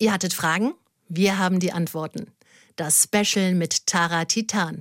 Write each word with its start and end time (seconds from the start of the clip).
Ihr 0.00 0.12
hattet 0.12 0.32
Fragen? 0.32 0.74
Wir 1.08 1.38
haben 1.38 1.58
die 1.58 1.72
Antworten. 1.72 2.28
Das 2.76 3.02
Special 3.02 3.56
mit 3.56 3.84
Tara 3.88 4.26
Titan. 4.26 4.78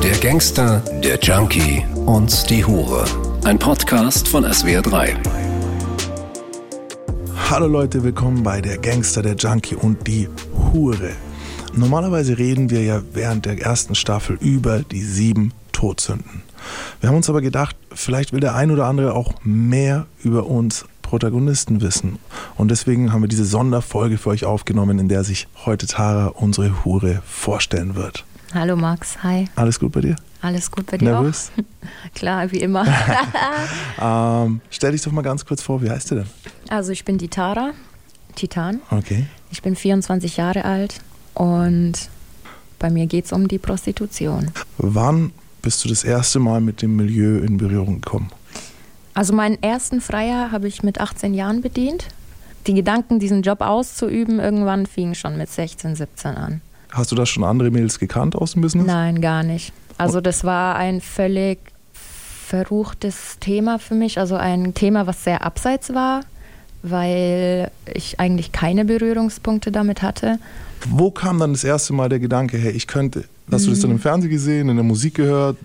Der 0.00 0.16
Gangster, 0.20 0.78
der 1.02 1.18
Junkie 1.18 1.84
und 2.06 2.48
die 2.48 2.64
Hure. 2.64 3.04
Ein 3.42 3.58
Podcast 3.58 4.28
von 4.28 4.44
SWR3. 4.44 5.16
Hallo 7.50 7.66
Leute, 7.66 8.04
willkommen 8.04 8.44
bei 8.44 8.60
Der 8.60 8.78
Gangster, 8.78 9.22
der 9.22 9.34
Junkie 9.34 9.74
und 9.74 10.06
die 10.06 10.28
Hure. 10.72 11.16
Normalerweise 11.74 12.38
reden 12.38 12.70
wir 12.70 12.84
ja 12.84 13.02
während 13.12 13.44
der 13.44 13.60
ersten 13.60 13.96
Staffel 13.96 14.38
über 14.40 14.84
die 14.84 15.02
sieben 15.02 15.52
Todsünden. 15.72 16.44
Wir 17.00 17.08
haben 17.08 17.16
uns 17.16 17.28
aber 17.28 17.40
gedacht, 17.40 17.74
vielleicht 17.92 18.32
will 18.32 18.40
der 18.40 18.54
ein 18.54 18.70
oder 18.70 18.86
andere 18.86 19.14
auch 19.14 19.34
mehr 19.42 20.06
über 20.22 20.46
uns 20.46 20.84
Protagonisten 21.08 21.80
wissen. 21.80 22.18
Und 22.56 22.70
deswegen 22.70 23.14
haben 23.14 23.22
wir 23.22 23.28
diese 23.28 23.46
Sonderfolge 23.46 24.18
für 24.18 24.28
euch 24.28 24.44
aufgenommen, 24.44 24.98
in 24.98 25.08
der 25.08 25.24
sich 25.24 25.48
heute 25.64 25.86
Tara, 25.86 26.26
unsere 26.26 26.84
Hure, 26.84 27.22
vorstellen 27.24 27.94
wird. 27.94 28.26
Hallo 28.52 28.76
Max, 28.76 29.22
hi. 29.22 29.48
Alles 29.56 29.80
gut 29.80 29.92
bei 29.92 30.02
dir? 30.02 30.16
Alles 30.42 30.70
gut 30.70 30.84
bei 30.84 30.98
dir 30.98 31.06
Nervös? 31.06 31.50
auch? 31.56 32.14
Klar, 32.14 32.52
wie 32.52 32.58
immer. 32.58 32.84
ähm, 33.98 34.60
stell 34.68 34.92
dich 34.92 35.00
doch 35.00 35.10
mal 35.10 35.22
ganz 35.22 35.46
kurz 35.46 35.62
vor, 35.62 35.82
wie 35.82 35.88
heißt 35.88 36.10
du 36.10 36.16
denn? 36.16 36.26
Also 36.68 36.92
ich 36.92 37.06
bin 37.06 37.16
die 37.16 37.28
Tara, 37.28 37.72
Titan. 38.34 38.80
Okay. 38.90 39.28
Ich 39.50 39.62
bin 39.62 39.76
24 39.76 40.36
Jahre 40.36 40.66
alt 40.66 41.00
und 41.32 41.94
bei 42.78 42.90
mir 42.90 43.06
geht 43.06 43.24
es 43.24 43.32
um 43.32 43.48
die 43.48 43.58
Prostitution. 43.58 44.50
Wann 44.76 45.32
bist 45.62 45.82
du 45.86 45.88
das 45.88 46.04
erste 46.04 46.38
Mal 46.38 46.60
mit 46.60 46.82
dem 46.82 46.96
Milieu 46.96 47.38
in 47.38 47.56
Berührung 47.56 48.02
gekommen? 48.02 48.30
Also 49.18 49.32
meinen 49.32 49.60
ersten 49.64 50.00
Freier 50.00 50.52
habe 50.52 50.68
ich 50.68 50.84
mit 50.84 51.00
18 51.00 51.34
Jahren 51.34 51.60
bedient. 51.60 52.06
Die 52.68 52.74
Gedanken, 52.74 53.18
diesen 53.18 53.42
Job 53.42 53.62
auszuüben, 53.62 54.38
irgendwann 54.38 54.86
fingen 54.86 55.16
schon 55.16 55.36
mit 55.36 55.50
16, 55.50 55.96
17 55.96 56.36
an. 56.36 56.60
Hast 56.92 57.10
du 57.10 57.16
da 57.16 57.26
schon 57.26 57.42
andere 57.42 57.72
Mädels 57.72 57.98
gekannt 57.98 58.36
aus 58.36 58.52
dem 58.52 58.62
Business? 58.62 58.86
Nein, 58.86 59.20
gar 59.20 59.42
nicht. 59.42 59.72
Also 59.96 60.20
das 60.20 60.44
war 60.44 60.76
ein 60.76 61.00
völlig 61.00 61.58
verruchtes 62.46 63.38
Thema 63.40 63.80
für 63.80 63.96
mich, 63.96 64.20
also 64.20 64.36
ein 64.36 64.74
Thema, 64.74 65.08
was 65.08 65.24
sehr 65.24 65.44
abseits 65.44 65.92
war, 65.94 66.20
weil 66.84 67.72
ich 67.92 68.20
eigentlich 68.20 68.52
keine 68.52 68.84
Berührungspunkte 68.84 69.72
damit 69.72 70.00
hatte. 70.00 70.38
Wo 70.88 71.10
kam 71.10 71.40
dann 71.40 71.54
das 71.54 71.64
erste 71.64 71.92
Mal 71.92 72.08
der 72.08 72.20
Gedanke, 72.20 72.56
hey, 72.56 72.70
ich 72.70 72.86
könnte, 72.86 73.24
hast 73.50 73.66
du 73.66 73.70
das 73.70 73.80
dann 73.80 73.90
im 73.90 73.98
Fernsehen 73.98 74.30
gesehen, 74.30 74.68
in 74.68 74.76
der 74.76 74.84
Musik 74.84 75.16
gehört, 75.16 75.56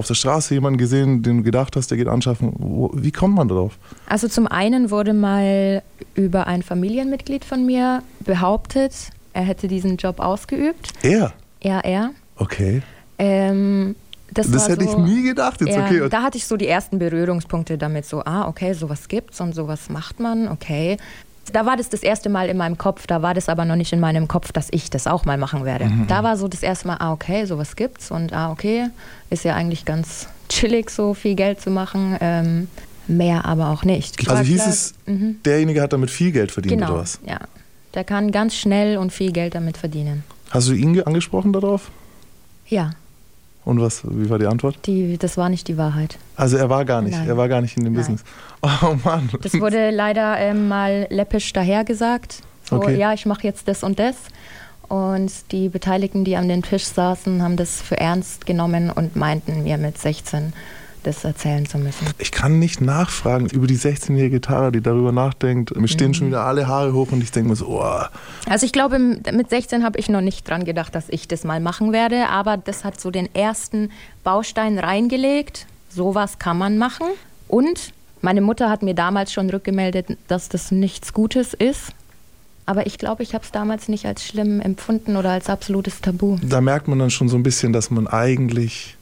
auf 0.00 0.06
der 0.06 0.14
Straße 0.14 0.54
jemanden 0.54 0.78
gesehen, 0.78 1.22
den 1.22 1.38
du 1.38 1.42
gedacht 1.44 1.76
hast, 1.76 1.90
der 1.90 1.98
geht 1.98 2.08
anschaffen? 2.08 2.52
Wo, 2.58 2.90
wie 2.94 3.12
kommt 3.12 3.34
man 3.36 3.48
darauf? 3.48 3.78
Also 4.06 4.26
zum 4.26 4.46
einen 4.46 4.90
wurde 4.90 5.12
mal 5.14 5.82
über 6.14 6.46
ein 6.46 6.62
Familienmitglied 6.62 7.44
von 7.44 7.64
mir 7.64 8.02
behauptet, 8.20 8.92
er 9.32 9.42
hätte 9.42 9.68
diesen 9.68 9.96
Job 9.96 10.18
ausgeübt. 10.18 10.92
Er? 11.02 11.32
Ja, 11.62 11.80
er. 11.80 12.10
Okay. 12.36 12.82
Ähm, 13.18 13.94
das 14.32 14.50
Das 14.50 14.68
hätte 14.68 14.84
so, 14.84 14.90
ich 14.90 14.96
nie 14.98 15.22
gedacht. 15.22 15.60
Jetzt, 15.60 15.76
ja, 15.76 15.84
okay. 15.84 16.08
Da 16.08 16.22
hatte 16.22 16.38
ich 16.38 16.46
so 16.46 16.56
die 16.56 16.66
ersten 16.66 16.98
Berührungspunkte 16.98 17.78
damit, 17.78 18.06
so, 18.06 18.22
ah, 18.24 18.48
okay, 18.48 18.72
sowas 18.72 19.08
gibt's 19.08 19.40
und 19.40 19.54
sowas 19.54 19.90
macht 19.90 20.20
man, 20.20 20.48
okay. 20.48 20.96
Da 21.52 21.66
war 21.66 21.76
das 21.76 21.88
das 21.88 22.02
erste 22.02 22.28
Mal 22.28 22.48
in 22.48 22.56
meinem 22.56 22.78
Kopf, 22.78 23.06
da 23.06 23.22
war 23.22 23.34
das 23.34 23.48
aber 23.48 23.64
noch 23.64 23.76
nicht 23.76 23.92
in 23.92 24.00
meinem 24.00 24.28
Kopf, 24.28 24.52
dass 24.52 24.68
ich 24.70 24.90
das 24.90 25.06
auch 25.06 25.24
mal 25.24 25.36
machen 25.38 25.64
werde. 25.64 25.86
Mhm. 25.86 26.06
Da 26.06 26.22
war 26.22 26.36
so 26.36 26.48
das 26.48 26.62
erste 26.62 26.86
Mal, 26.88 26.96
ah, 27.00 27.12
okay, 27.12 27.44
sowas 27.44 27.76
gibt's 27.76 28.10
und 28.10 28.32
ah, 28.32 28.50
okay, 28.50 28.88
ist 29.30 29.44
ja 29.44 29.54
eigentlich 29.54 29.84
ganz 29.84 30.28
chillig, 30.48 30.90
so 30.90 31.14
viel 31.14 31.34
Geld 31.34 31.60
zu 31.60 31.70
machen. 31.70 32.16
Ähm, 32.20 32.68
mehr 33.06 33.44
aber 33.44 33.70
auch 33.70 33.82
nicht. 33.84 34.18
also 34.20 34.30
War 34.32 34.44
hieß 34.44 34.56
klar- 34.62 34.68
es, 34.68 34.94
Mhm. 35.06 35.36
derjenige 35.44 35.82
hat 35.82 35.92
damit 35.92 36.10
viel 36.10 36.30
Geld 36.32 36.52
verdient 36.52 36.80
Genau, 36.80 36.92
oder 36.92 37.02
was? 37.02 37.18
ja. 37.26 37.38
Der 37.94 38.04
kann 38.04 38.30
ganz 38.30 38.54
schnell 38.54 38.98
und 38.98 39.12
viel 39.12 39.32
Geld 39.32 39.56
damit 39.56 39.76
verdienen. 39.76 40.22
Hast 40.50 40.68
du 40.68 40.74
ihn 40.74 40.92
ge- 40.94 41.02
angesprochen 41.04 41.52
darauf? 41.52 41.90
Ja, 42.68 42.90
Und 43.64 43.80
was? 43.80 44.02
Wie 44.04 44.30
war 44.30 44.38
die 44.38 44.46
Antwort? 44.46 44.78
die, 44.86 45.18
das 45.18 45.36
war 45.36 45.48
nicht 45.48 45.68
die 45.68 45.76
Wahrheit. 45.76 46.18
Also 46.36 46.56
er 46.56 46.70
war 46.70 46.84
gar 46.84 47.02
nicht, 47.02 47.16
Nein. 47.18 47.28
er 47.28 47.36
war 47.36 47.48
gar 47.48 47.60
nicht 47.60 47.76
in 47.76 47.84
dem 47.84 47.92
Nein. 47.92 48.00
Business. 48.00 48.24
Oh 48.62 48.94
Mann. 49.04 49.28
Das 49.42 49.54
wurde 49.60 49.90
leider 49.90 50.38
ähm, 50.38 50.68
mal 50.68 51.06
läppisch 51.10 51.52
dahergesagt. 51.52 52.42
So, 52.64 52.76
Okay. 52.76 52.96
ja, 52.98 53.12
ich 53.14 53.26
mache 53.26 53.42
jetzt 53.44 53.68
das 53.68 53.82
und 53.82 53.98
das. 53.98 54.16
Und 54.88 55.30
die 55.52 55.68
Beteiligten, 55.68 56.24
die 56.24 56.36
an 56.36 56.48
den 56.48 56.62
Tisch 56.62 56.84
saßen, 56.84 57.42
haben 57.42 57.56
das 57.56 57.80
für 57.80 57.96
ernst 57.98 58.44
genommen 58.44 58.90
und 58.90 59.14
meinten 59.16 59.62
mir 59.62 59.78
mit 59.78 59.96
16 59.98 60.52
das 61.02 61.24
erzählen 61.24 61.66
zu 61.66 61.78
müssen. 61.78 62.06
Ich 62.18 62.32
kann 62.32 62.58
nicht 62.58 62.80
nachfragen 62.80 63.46
über 63.48 63.66
die 63.66 63.76
16-jährige 63.78 64.40
Tara, 64.40 64.70
die 64.70 64.80
darüber 64.80 65.12
nachdenkt. 65.12 65.74
Mir 65.76 65.88
stehen 65.88 66.08
Mhm. 66.08 66.14
schon 66.14 66.26
wieder 66.28 66.44
alle 66.44 66.66
Haare 66.68 66.92
hoch 66.92 67.12
und 67.12 67.22
ich 67.22 67.30
denke 67.32 67.50
mir 67.50 67.56
so, 67.56 67.66
oh, 67.68 68.02
Also 68.48 68.66
ich 68.66 68.72
glaube, 68.72 68.98
mit 68.98 69.50
16 69.50 69.84
habe 69.84 69.98
ich 69.98 70.08
noch 70.08 70.20
nicht 70.20 70.48
dran 70.48 70.64
gedacht, 70.64 70.94
dass 70.94 71.08
ich 71.08 71.28
das 71.28 71.44
mal 71.44 71.60
machen 71.60 71.92
werde, 71.92 72.28
aber 72.28 72.56
das 72.56 72.84
hat 72.84 73.00
so 73.00 73.10
den 73.10 73.28
ersten 73.34 73.90
Baustein 74.24 74.78
reingelegt. 74.78 75.66
Sowas 75.88 76.38
kann 76.38 76.58
man 76.58 76.78
machen. 76.78 77.06
Und 77.48 77.92
meine 78.22 78.40
Mutter 78.40 78.68
hat 78.70 78.82
mir 78.82 78.94
damals 78.94 79.32
schon 79.32 79.50
rückgemeldet, 79.50 80.06
dass 80.28 80.48
das 80.48 80.70
nichts 80.70 81.12
Gutes 81.12 81.54
ist. 81.54 81.92
Aber 82.66 82.86
ich 82.86 82.98
glaube, 82.98 83.22
ich 83.24 83.34
habe 83.34 83.42
es 83.44 83.50
damals 83.50 83.88
nicht 83.88 84.06
als 84.06 84.24
schlimm 84.24 84.60
empfunden 84.60 85.16
oder 85.16 85.30
als 85.30 85.48
absolutes 85.48 86.00
Tabu. 86.00 86.36
da 86.42 86.60
merkt 86.60 86.86
man 86.86 86.98
dann 87.00 87.10
schon 87.10 87.28
so 87.28 87.36
ein 87.36 87.42
bisschen, 87.42 87.72
dass 87.72 87.90
man 87.90 88.06
eigentlich 88.06 88.96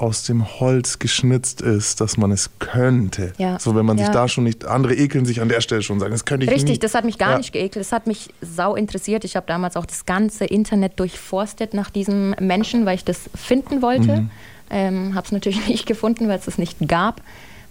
aus 0.00 0.22
dem 0.24 0.58
Holz 0.60 0.98
geschnitzt 0.98 1.60
ist, 1.60 2.00
dass 2.00 2.16
man 2.16 2.32
es 2.32 2.50
könnte. 2.58 3.32
Ja. 3.36 3.58
So, 3.58 3.74
wenn 3.76 3.84
man 3.84 3.98
sich 3.98 4.06
Ja. 4.06 4.12
da 4.12 4.28
schon 4.28 4.44
nicht, 4.44 4.64
andere 4.64 4.94
ekeln 4.94 5.26
sich 5.26 5.40
an 5.42 5.48
der 5.50 5.60
Stelle 5.60 5.82
schon 5.82 6.00
sagen, 6.00 6.12
das 6.12 6.24
könnte 6.24 6.46
ich 6.46 6.50
Richtig, 6.52 6.70
nie. 6.70 6.78
das 6.78 6.94
hat 6.94 7.04
mich 7.04 7.18
gar 7.18 7.32
Ja. 7.32 7.38
nicht 7.38 7.52
geekelt. 7.52 7.84
Das 7.84 7.92
hat 7.92 8.06
mich 8.06 8.30
sau 8.40 8.74
interessiert. 8.76 9.24
Ich 9.24 9.36
habe 9.36 9.46
damals 9.46 9.76
auch 9.76 9.84
das 9.86 10.06
ganze 10.06 10.46
Internet 10.46 10.98
durchforstet 10.98 11.74
nach 11.74 11.90
diesem 11.90 12.30
Menschen, 12.40 12.86
weil 12.86 12.94
ich 12.94 13.04
das 13.04 13.28
finden 13.34 13.82
wollte. 13.82 14.22
Mhm. 14.22 14.30
Ähm, 14.70 15.14
habe 15.14 15.26
es 15.26 15.32
natürlich 15.32 15.66
nicht 15.68 15.84
gefunden, 15.86 16.28
weil 16.28 16.38
es 16.38 16.46
es 16.46 16.56
nicht 16.56 16.78
gab. 16.88 17.20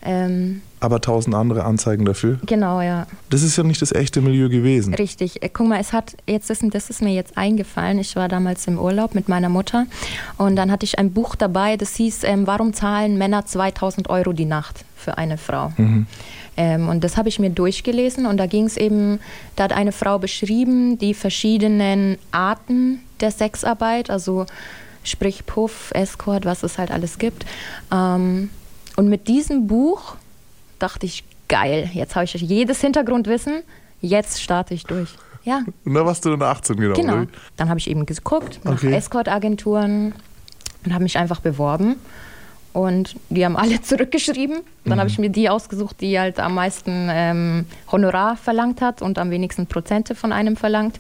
Ähm, 0.02 0.62
Aber 0.82 1.02
tausend 1.02 1.36
andere 1.36 1.66
Anzeigen 1.66 2.06
dafür. 2.06 2.40
genau, 2.46 2.82
ja. 2.82 3.06
Das 3.30 3.44
ist 3.44 3.58
ja 3.58 3.64
nicht 3.64 3.82
das 3.82 3.92
echte 3.92 4.22
Milieu 4.22 4.50
gewesen. 4.50 4.94
Richtig. 4.94 5.44
Äh, 5.44 5.50
Guck 5.50 5.68
mal, 5.68 5.80
es 5.80 5.94
hat 5.94 6.16
jetzt 6.28 6.50
ist, 6.50 6.64
das 6.72 6.90
ist 6.90 7.02
mir 7.02 7.14
jetzt 7.14 7.38
eingefallen. 7.38 8.00
Ich 8.00 8.16
war 8.16 8.28
damals 8.28 8.66
im 8.68 8.80
Urlaub 8.80 9.16
mit 9.16 9.28
meiner 9.28 9.50
Mutter 9.50 9.86
und 10.38 10.56
dann 10.56 10.72
hatte 10.72 10.86
ich 10.86 10.98
ein 10.98 11.12
Buch 11.12 11.36
dabei, 11.36 11.78
das 11.78 11.96
hieß 11.96 12.24
ähm, 12.24 12.48
Warum 12.48 12.74
zahlen 12.74 13.18
Männer 13.18 13.46
2000 13.46 14.10
Euro 14.10 14.34
die 14.34 14.46
Nacht 14.46 14.86
für 14.96 15.18
eine 15.18 15.38
Frau? 15.38 15.72
Ähm, 16.58 16.90
und 16.90 17.04
das 17.04 17.16
habe 17.16 17.30
ich 17.30 17.40
mir 17.40 17.50
durchgelesen 17.50 18.26
und 18.26 18.38
da 18.38 18.46
ging 18.46 18.66
es 18.66 18.76
eben, 18.76 19.20
da 19.56 19.66
hat 19.66 19.74
eine 19.74 19.92
Frau 19.92 20.20
beschrieben 20.20 20.98
die 20.98 21.14
verschiedenen 21.14 22.18
Arten 22.32 23.00
der 23.22 23.32
Sexarbeit, 23.32 24.10
also 24.10 24.46
sprich 25.04 25.46
Puff, 25.46 25.92
Escort, 25.94 26.46
was 26.46 26.64
es 26.64 26.78
halt 26.78 26.92
alles 26.92 27.18
gibt. 27.18 27.46
Ähm, 27.94 28.50
und 28.98 29.08
mit 29.08 29.28
diesem 29.30 29.68
Buch 29.68 30.16
dachte 30.80 31.06
ich, 31.06 31.24
geil, 31.48 31.90
jetzt 31.94 32.16
habe 32.16 32.26
ich 32.26 32.34
jedes 32.34 32.82
Hintergrundwissen, 32.82 33.62
jetzt 34.02 34.42
starte 34.42 34.74
ich 34.74 34.84
durch. 34.84 35.10
Ja, 35.44 35.62
Und 35.86 35.94
da 35.94 36.06
warst 36.06 36.26
du 36.26 36.30
dann 36.36 36.42
18, 36.42 36.76
genau. 36.76 36.94
genau. 36.96 37.14
oder? 37.14 37.28
Dann 37.58 37.70
habe 37.70 37.80
ich 37.80 37.90
eben 37.90 38.06
geguckt 38.06 38.60
nach 38.64 38.74
Okay. 38.74 38.94
Escort-Agenturen 38.94 40.14
und 40.86 40.94
habe 40.94 41.04
mich 41.04 41.18
einfach 41.18 41.40
beworben. 41.40 41.96
Und 42.74 43.16
die 43.30 43.44
haben 43.46 43.58
alle 43.58 43.82
zurückgeschrieben. 43.82 44.58
Dann 44.86 44.96
Mhm. 44.98 45.00
habe 45.00 45.10
ich 45.10 45.18
mir 45.18 45.30
die 45.30 45.50
ausgesucht, 45.50 46.02
die 46.02 46.20
halt 46.20 46.40
am 46.40 46.54
meisten 46.56 47.08
ähm, 47.10 47.66
Honorar 47.92 48.36
verlangt 48.38 48.82
hat 48.82 49.02
und 49.02 49.18
am 49.18 49.32
wenigsten 49.32 49.66
Prozente 49.66 50.14
von 50.14 50.32
einem 50.34 50.56
verlangt. 50.56 50.98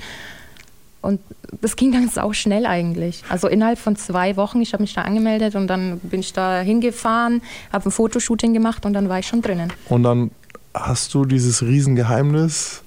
Und 1.02 1.22
das 1.62 1.76
ging 1.76 1.92
dann 1.92 2.10
sau 2.10 2.34
schnell 2.34 2.66
eigentlich. 2.66 3.24
Also 3.30 3.48
innerhalb 3.48 3.80
von 3.80 3.96
zwei 3.96 4.36
Wochen, 4.36 4.62
ich 4.62 4.74
habe 4.74 4.84
mich 4.84 4.94
da 4.94 5.04
angemeldet 5.04 5.56
und 5.56 5.68
dann 5.68 6.00
bin 6.00 6.20
ich 6.20 6.34
da 6.34 6.60
hingefahren, 6.60 7.42
habe 7.72 7.90
ein 7.90 7.92
Fotoshooting 7.92 8.54
gemacht 8.54 8.86
und 8.86 8.94
dann 8.94 9.08
war 9.08 9.20
ich 9.20 9.28
schon 9.28 9.42
drinnen. 9.42 9.72
Und 9.88 10.04
dann 10.04 10.32
hast 10.74 11.14
du 11.14 11.26
dieses 11.26 11.64
Riesengeheimnis 11.64 12.84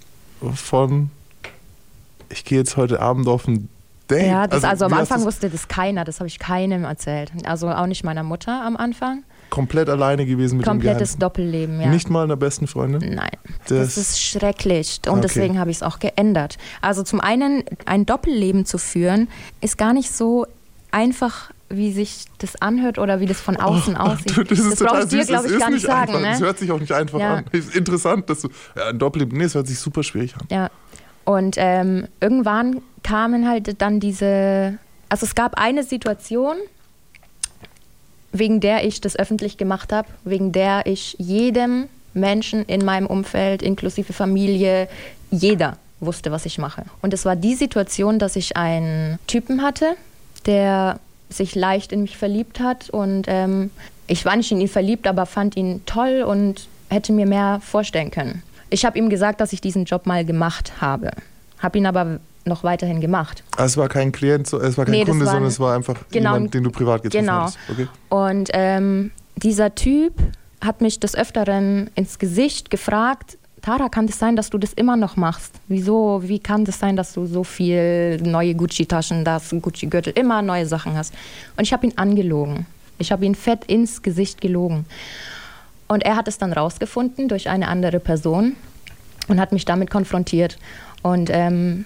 von, 0.55 1.11
ich 2.29 2.45
gehe 2.45 2.59
jetzt 2.59 2.77
heute 2.77 3.01
Abend 3.01 3.29
auf 3.29 3.49
ein 3.49 3.69
Date. 4.11 4.27
Ja, 4.27 4.47
das, 4.47 4.65
also, 4.65 4.85
am 4.87 4.91
wie 4.91 4.97
hast 4.97 5.13
Anfang 5.13 5.27
wusste 5.27 5.49
das 5.49 5.69
keiner, 5.69 6.05
das 6.05 6.21
habe 6.21 6.29
ich 6.29 6.39
keinem 6.39 6.85
erzählt. 6.85 7.33
Also 7.45 7.71
auch 7.71 7.87
nicht 7.87 8.05
meiner 8.05 8.23
Mutter 8.23 8.63
am 8.63 8.77
Anfang. 8.77 9.25
Komplett 9.53 9.89
alleine 9.89 10.27
gewesen 10.27 10.57
mit 10.57 10.67
Komplettes 10.67 11.13
dem 11.13 11.19
Geheimnis. 11.19 11.19
Doppelleben, 11.19 11.81
ja. 11.81 11.87
Nicht 11.89 12.11
mal 12.11 12.25
einer 12.25 12.37
besten 12.37 12.67
Freundin? 12.67 13.15
Nein, 13.15 13.31
Das- 13.69 13.95
das, 13.95 13.97
ist 13.99 14.21
schrecklich 14.21 15.01
und 15.07 15.13
Okay. 15.13 15.21
deswegen 15.23 15.59
habe 15.61 15.71
ich 15.71 15.77
es 15.77 15.83
auch 15.83 15.99
geändert. 16.01 16.57
Also 16.81 17.03
zum 17.03 17.21
einen, 17.21 17.63
ein 17.87 18.07
Doppelleben 18.07 18.65
zu 18.65 18.79
führen, 18.79 19.29
ist 19.61 19.77
gar 19.79 19.93
nicht 19.93 20.11
so 20.13 20.47
einfach, 20.91 21.51
wie 21.69 21.93
sich 21.93 22.25
das 22.39 22.61
anhört 22.61 22.99
oder 22.99 23.21
wie 23.21 23.27
das 23.27 23.41
von 23.41 23.57
außen 23.57 23.97
aussieht. 23.97 24.39
Oh, 24.39 24.43
Das, 24.43 24.59
ist 24.59 24.79
brauche 24.79 25.03
ich 25.03 25.09
dir, 25.09 25.25
glaube 25.25 25.45
das 25.45 25.53
ich, 25.53 25.59
gar 25.59 25.71
nicht 25.71 25.87
sagen. 25.87 26.15
einfach. 26.17 26.31
Das 26.31 26.41
Ne? 26.41 26.47
hört 26.47 26.59
sich 26.59 26.71
auch 26.73 26.81
nicht 26.81 26.93
einfach 26.93 27.19
Ja. 27.21 27.35
an. 27.37 27.45
Ist 27.53 27.75
interessant, 27.77 28.29
dass 28.31 28.41
du. 28.43 28.49
Ja, 28.77 28.89
ein 28.89 28.99
Doppelleben. 28.99 29.37
Nee, 29.39 29.45
es 29.45 29.55
hört 29.55 29.67
sich 29.67 29.79
super 29.79 30.03
schwierig 30.03 30.35
an. 30.35 30.47
Ja. 30.51 30.71
Und 31.25 31.55
ähm, 31.59 32.09
irgendwann 32.21 32.83
kamen 33.03 33.49
halt 33.49 33.81
dann 33.81 34.01
diese. 34.01 34.79
Also 35.09 35.25
es 35.27 35.35
gab 35.35 35.55
eine 35.59 35.83
Situation, 35.85 36.57
wegen 38.33 38.61
der 38.61 38.85
ich 38.85 39.01
das 39.01 39.17
öffentlich 39.17 39.57
gemacht 39.57 39.93
habe, 39.93 40.09
wegen 40.25 40.53
der 40.53 40.87
ich 40.87 41.17
jedem 41.19 41.89
Menschen 42.15 42.65
in 42.65 42.85
meinem 42.85 43.07
Umfeld, 43.07 43.63
inklusive 43.63 44.13
Familie, 44.13 44.89
jeder 45.31 45.77
wusste, 46.01 46.33
was 46.33 46.47
ich 46.47 46.59
mache. 46.59 46.85
Und 47.01 47.15
es 47.15 47.25
war 47.25 47.37
die 47.37 47.55
Situation, 47.55 48.19
dass 48.19 48.37
ich 48.37 48.57
einen 48.57 49.19
Typen 49.27 49.63
hatte, 49.63 49.95
der 50.47 50.99
sich 51.29 51.55
leicht 51.55 51.93
in 51.93 52.03
mich 52.03 52.17
verliebt 52.17 52.61
hat 52.61 52.91
und 52.91 53.25
ähm, 53.29 53.71
ich 54.07 54.25
war 54.25 54.37
nicht 54.37 54.53
in 54.53 54.61
ihn 54.61 54.69
verliebt, 54.69 55.07
aber 55.07 55.25
fand 55.25 55.57
ihn 55.57 55.83
toll 55.87 56.23
und 56.27 56.67
hätte 56.91 57.13
mir 57.13 57.27
mehr 57.27 57.61
vorstellen 57.63 58.11
können. 58.11 58.43
Ich 58.69 58.85
habe 58.85 58.99
ihm 58.99 59.09
gesagt, 59.09 59.41
dass 59.41 59.53
ich 59.53 59.61
diesen 59.61 59.85
Job 59.85 60.05
mal 60.05 60.25
gemacht 60.25 60.81
habe, 60.81 61.11
habe 61.59 61.79
ihn 61.79 61.87
aber 61.87 62.21
noch 62.45 62.65
weiterhin 62.65 63.01
gemacht. 63.01 63.43
Also 63.57 63.65
es 63.65 63.77
war 63.77 63.89
kein 63.89 64.13
Klient, 64.13 64.53
es 64.53 64.79
war 64.79 64.85
kein 64.85 64.93
nee, 64.93 65.05
Kunde, 65.05 65.25
war 65.25 65.33
sondern 65.33 65.49
es 65.49 65.61
war 65.61 65.75
einfach 65.75 65.97
genau, 66.11 66.35
jemand, 66.35 66.55
den 66.55 66.65
du 66.65 66.71
privat 66.71 67.03
getroffen 67.03 67.27
genau. 67.27 67.43
hast. 67.43 67.59
Okay. 67.71 67.89
Und 68.09 68.51
ähm, 68.53 69.11
dieser 69.37 69.75
Typ 69.75 70.15
hat 70.61 70.81
mich 70.81 71.01
des 71.01 71.15
Öfteren 71.15 71.91
ins 71.95 72.19
Gesicht 72.19 72.71
gefragt, 72.71 73.39
Tara, 73.63 73.89
kann 73.89 74.09
das 74.09 74.19
sein, 74.19 74.35
dass 74.35 74.51
du 74.51 74.59
das 74.59 74.73
immer 74.73 74.97
noch 74.97 75.17
machst? 75.17 75.55
Wieso, 75.69 76.21
wie 76.25 76.41
kann 76.41 76.65
das 76.65 76.81
sein, 76.81 76.97
dass 76.97 77.13
du 77.13 77.27
so 77.27 77.45
viel 77.45 78.21
neue 78.21 78.57
Gucci-Taschen, 78.57 79.25
das 79.25 79.51
Gucci-Gürtel, 79.51 80.13
immer 80.17 80.43
neue 80.43 80.67
Sachen 80.67 80.97
hast? 80.97 81.15
Und 81.57 81.63
ich 81.63 81.73
habe 81.73 81.87
ihn 81.87 81.97
angelogen. 81.97 82.67
Ich 82.99 83.13
habe 83.13 83.25
ihn 83.25 83.37
fett 83.37 83.65
ins 83.67 84.03
Gesicht 84.03 84.41
gelogen. 84.41 84.85
Und 85.87 86.03
er 86.03 86.17
hat 86.17 86.27
es 86.27 86.39
dann 86.39 86.53
rausgefunden 86.53 87.29
durch 87.29 87.49
eine 87.49 87.69
andere 87.69 88.01
Person 88.01 88.57
und 89.29 89.41
hat 89.41 89.53
mich 89.53 89.65
damit 89.65 89.91
konfrontiert. 89.91 90.59
Und 91.03 91.31
ähm, 91.33 91.85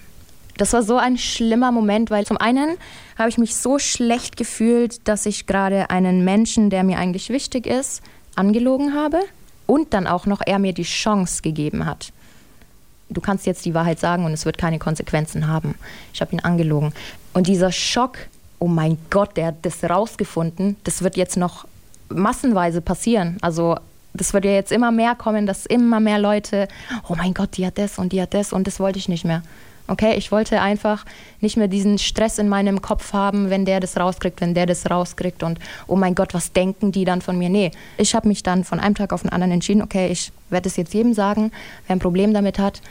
das 0.57 0.73
war 0.73 0.83
so 0.83 0.97
ein 0.97 1.17
schlimmer 1.17 1.71
Moment, 1.71 2.09
weil 2.09 2.25
zum 2.25 2.37
einen 2.37 2.77
habe 3.17 3.29
ich 3.29 3.37
mich 3.37 3.55
so 3.55 3.79
schlecht 3.79 4.37
gefühlt, 4.37 5.07
dass 5.07 5.25
ich 5.25 5.45
gerade 5.45 5.89
einen 5.89 6.23
Menschen, 6.23 6.69
der 6.69 6.83
mir 6.83 6.97
eigentlich 6.97 7.29
wichtig 7.29 7.65
ist, 7.65 8.01
angelogen 8.35 8.93
habe 8.93 9.19
und 9.65 9.93
dann 9.93 10.07
auch 10.07 10.25
noch 10.25 10.41
er 10.45 10.59
mir 10.59 10.73
die 10.73 10.83
Chance 10.83 11.41
gegeben 11.41 11.85
hat. 11.85 12.11
Du 13.09 13.21
kannst 13.21 13.45
jetzt 13.45 13.65
die 13.65 13.73
Wahrheit 13.73 13.99
sagen 13.99 14.25
und 14.25 14.33
es 14.33 14.45
wird 14.45 14.57
keine 14.57 14.79
Konsequenzen 14.79 15.47
haben. 15.47 15.75
Ich 16.13 16.21
habe 16.21 16.33
ihn 16.33 16.41
angelogen. 16.41 16.93
Und 17.33 17.47
dieser 17.47 17.71
Schock, 17.71 18.17
oh 18.59 18.67
mein 18.67 18.97
Gott, 19.09 19.37
der 19.37 19.47
hat 19.47 19.55
das 19.61 19.83
rausgefunden, 19.83 20.75
das 20.83 21.03
wird 21.03 21.15
jetzt 21.15 21.37
noch 21.37 21.65
massenweise 22.09 22.81
passieren. 22.81 23.37
Also 23.41 23.77
das 24.13 24.33
wird 24.33 24.45
ja 24.45 24.51
jetzt 24.51 24.71
immer 24.71 24.91
mehr 24.91 25.15
kommen, 25.15 25.45
dass 25.45 25.65
immer 25.65 25.99
mehr 25.99 26.19
Leute, 26.19 26.67
oh 27.07 27.15
mein 27.15 27.33
Gott, 27.33 27.57
die 27.57 27.65
hat 27.65 27.77
das 27.77 27.97
und 27.97 28.11
die 28.13 28.21
hat 28.21 28.33
das 28.33 28.51
und 28.51 28.67
das 28.67 28.79
wollte 28.79 28.99
ich 28.99 29.09
nicht 29.09 29.25
mehr. 29.25 29.43
Okay, 29.87 30.15
ich 30.17 30.31
wollte 30.31 30.61
einfach 30.61 31.05
nicht 31.39 31.57
mehr 31.57 31.67
diesen 31.67 31.97
Stress 31.97 32.39
in 32.39 32.49
meinem 32.49 32.81
Kopf 32.81 33.13
haben, 33.13 33.49
wenn 33.49 33.65
der 33.65 33.79
das 33.79 33.97
rauskriegt, 33.97 34.41
wenn 34.41 34.53
der 34.53 34.65
das 34.65 34.89
rauskriegt 34.89 35.43
und 35.43 35.59
oh 35.87 35.95
mein 35.95 36.15
Gott, 36.15 36.33
was 36.33 36.51
denken 36.51 36.91
die 36.91 37.05
dann 37.05 37.21
von 37.21 37.37
mir? 37.37 37.49
Nee, 37.49 37.71
ich 37.97 38.13
habe 38.13 38.27
mich 38.27 38.43
dann 38.43 38.63
von 38.63 38.79
einem 38.79 38.95
Tag 38.95 39.13
auf 39.13 39.21
den 39.21 39.31
anderen 39.31 39.53
entschieden, 39.53 39.81
okay, 39.81 40.09
ich 40.09 40.31
werde 40.49 40.67
es 40.67 40.75
jetzt 40.75 40.93
jedem 40.93 41.13
sagen, 41.13 41.51
wer 41.87 41.95
ein 41.95 41.99
Problem 41.99 42.33
damit 42.33 42.59
hat, 42.59 42.81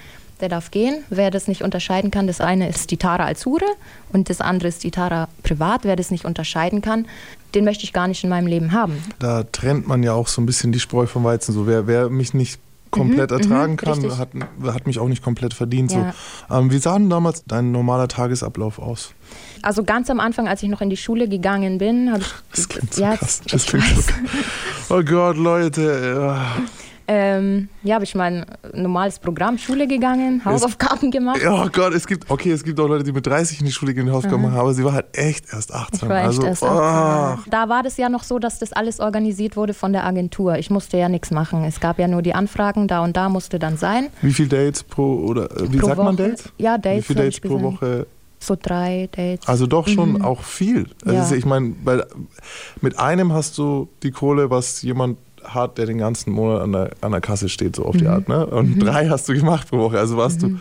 der 0.41 0.49
darf 0.49 0.71
gehen. 0.71 1.05
Wer 1.09 1.31
das 1.31 1.49
nicht 1.49 1.63
unterscheiden 1.63 2.11
kann, 2.11 2.27
das 2.27 2.41
eine 2.41 2.69
ist 2.69 2.91
die 2.91 2.97
Tara 2.97 3.25
als 3.25 3.47
Hure 3.47 3.65
und 4.13 4.29
das 4.29 4.41
andere 4.41 4.69
ist 4.69 4.85
die 4.85 4.91
Tara 4.91 5.29
privat. 5.43 5.85
Wer 5.85 5.97
das 5.97 6.11
nicht 6.11 6.25
unterscheiden 6.25 6.83
kann, 6.83 7.07
den 7.55 7.65
möchte 7.65 7.85
ich 7.85 7.93
gar 7.93 8.09
nicht 8.09 8.23
in 8.23 8.31
meinem 8.31 8.47
Leben 8.47 8.73
haben. 8.73 9.03
Da 9.19 9.45
trennt 9.45 9.87
man 9.89 10.03
ja 10.03 10.13
auch 10.13 10.29
so 10.29 10.43
ein 10.43 10.47
bisschen 10.47 10.73
die 10.73 10.81
Spreu 10.81 11.07
vom 11.07 11.25
Weizen. 11.25 11.55
So, 11.55 11.67
wer, 11.67 11.87
wer 11.87 12.11
mich 12.11 12.35
nicht 12.35 12.61
komplett 12.97 13.31
mhm, 13.31 13.37
ertragen 13.39 13.73
mhm, 13.73 13.77
kann, 13.77 14.19
hat, 14.19 14.29
hat, 14.65 14.87
mich 14.87 14.99
auch 14.99 15.09
nicht 15.09 15.23
komplett 15.23 15.55
verdient. 15.55 15.93
Ja. 15.93 16.15
So. 16.49 16.55
Ähm, 16.55 16.71
wie 16.71 16.79
sah 16.79 16.99
denn 16.99 17.11
damals 17.11 17.45
dein 17.45 17.73
normaler 17.73 18.09
Tagesablauf 18.09 18.79
aus? 18.79 19.13
Also 19.63 19.85
ganz 19.85 20.11
am 20.11 20.21
Anfang, 20.21 20.49
als 20.49 20.63
ich 20.63 20.69
noch 20.69 20.81
in 20.81 20.91
die 20.91 20.97
Schule 20.97 21.29
gegangen 21.29 21.79
bin, 21.79 22.13
habe 22.13 22.23
ich. 22.23 22.35
Das 22.55 22.69
klingt 22.69 22.95
so 22.95 23.03
ja, 23.03 23.17
krass. 23.17 23.41
Das 23.51 23.67
klingt 23.67 23.87
so. 23.87 24.13
Oh 24.89 25.03
Gott, 25.03 25.37
Leute. 25.37 26.17
Ja. 26.17 26.57
Ähm, 27.09 27.69
ja, 27.85 27.95
habe 27.95 28.05
ich 28.05 28.15
mein 28.15 28.45
normales 28.75 29.21
Programm, 29.21 29.59
Schule 29.59 29.87
gegangen, 29.87 30.45
Hausaufgaben 30.45 31.11
gemacht. 31.11 31.41
Oh 31.49 31.69
Gott, 31.73 31.95
es 31.95 32.07
gibt, 32.07 32.29
okay, 32.31 32.51
es 32.51 32.65
gibt 32.65 32.81
auch 32.81 32.89
Leute, 32.89 33.05
die 33.05 33.13
mit 33.13 33.27
30 33.27 33.61
in 33.61 33.67
die 33.67 33.73
Schule 33.73 33.95
gehen, 33.95 34.11
Hausaufgaben 34.11 34.43
machen, 34.43 34.59
aber 34.59 34.75
sie 34.75 34.85
war 34.85 34.93
halt 34.93 35.07
echt 35.17 35.53
erst 35.53 35.73
18. 35.73 36.01
Ich 36.03 36.09
war 36.09 36.19
echt 36.19 36.27
also, 36.27 36.43
erst 36.45 36.63
18. 36.65 36.77
Oh. 36.77 37.51
Da 37.51 37.69
war 37.69 37.83
das 37.85 37.97
ja 37.97 38.09
noch 38.09 38.25
so, 38.25 38.39
dass 38.39 38.59
das 38.59 38.73
alles 38.73 38.99
organisiert 38.99 39.57
wurde 39.57 39.73
von 39.73 39.93
der 39.93 40.05
Agentur. 40.05 40.57
Ich 40.57 40.71
musste 40.71 40.97
ja 40.97 41.09
nichts 41.09 41.31
machen. 41.31 41.63
Es 41.65 41.79
gab 41.79 41.99
ja 41.99 42.09
nur 42.09 42.23
die 42.23 42.35
Anfragen, 42.35 42.89
da 42.89 43.05
und 43.05 43.17
da 43.17 43.29
musste 43.29 43.59
dann 43.59 43.77
sein. 43.77 44.09
Wie 44.23 44.33
viele 44.33 44.49
Dates 44.49 44.83
pro, 44.83 45.27
oder 45.27 45.51
äh, 45.57 45.73
wie 45.73 45.79
pro 45.79 45.87
sagt 45.87 45.99
Woche? 45.99 46.07
man 46.07 46.17
Dates? 46.17 46.53
Ja, 46.59 46.77
Dates. 46.77 47.09
Wie 47.09 47.15
viele 47.15 47.25
Dates 47.25 47.41
pro 47.41 47.61
Woche? 47.61 48.07
So 48.39 48.57
drei 48.61 49.09
Dates. 49.13 49.47
Also 49.49 49.67
doch 49.67 49.89
schon 49.89 50.15
mhm. 50.15 50.23
auch 50.23 50.43
viel. 50.43 50.87
Also 51.05 51.35
ja. 51.35 51.39
ich 51.39 51.47
meine, 51.47 51.75
mit 52.81 52.99
einem 52.99 53.33
hast 53.33 53.59
du 53.59 53.89
die 54.03 54.11
Kohle, 54.11 54.51
was 54.51 54.83
jemand 54.83 55.19
hat, 55.55 55.79
der 55.79 55.87
den 55.87 55.99
ganzen 55.99 56.33
Monat 56.33 56.63
an 56.63 56.73
der, 56.73 56.91
an 57.01 57.13
der 57.13 57.21
Kasse 57.21 57.49
steht, 57.49 57.77
so 57.77 57.85
auf 57.85 57.95
mhm. 57.95 57.99
die 57.99 58.07
Art. 58.07 58.29
Ne? 58.29 58.47
Und 58.47 58.77
mhm. 58.77 58.81
drei 58.81 59.09
hast 59.09 59.29
du 59.29 59.35
gemacht 59.35 59.69
pro 59.69 59.79
Woche. 59.79 59.99
Also 59.99 60.17
warst 60.17 60.43
mhm. 60.43 60.57
du 60.57 60.61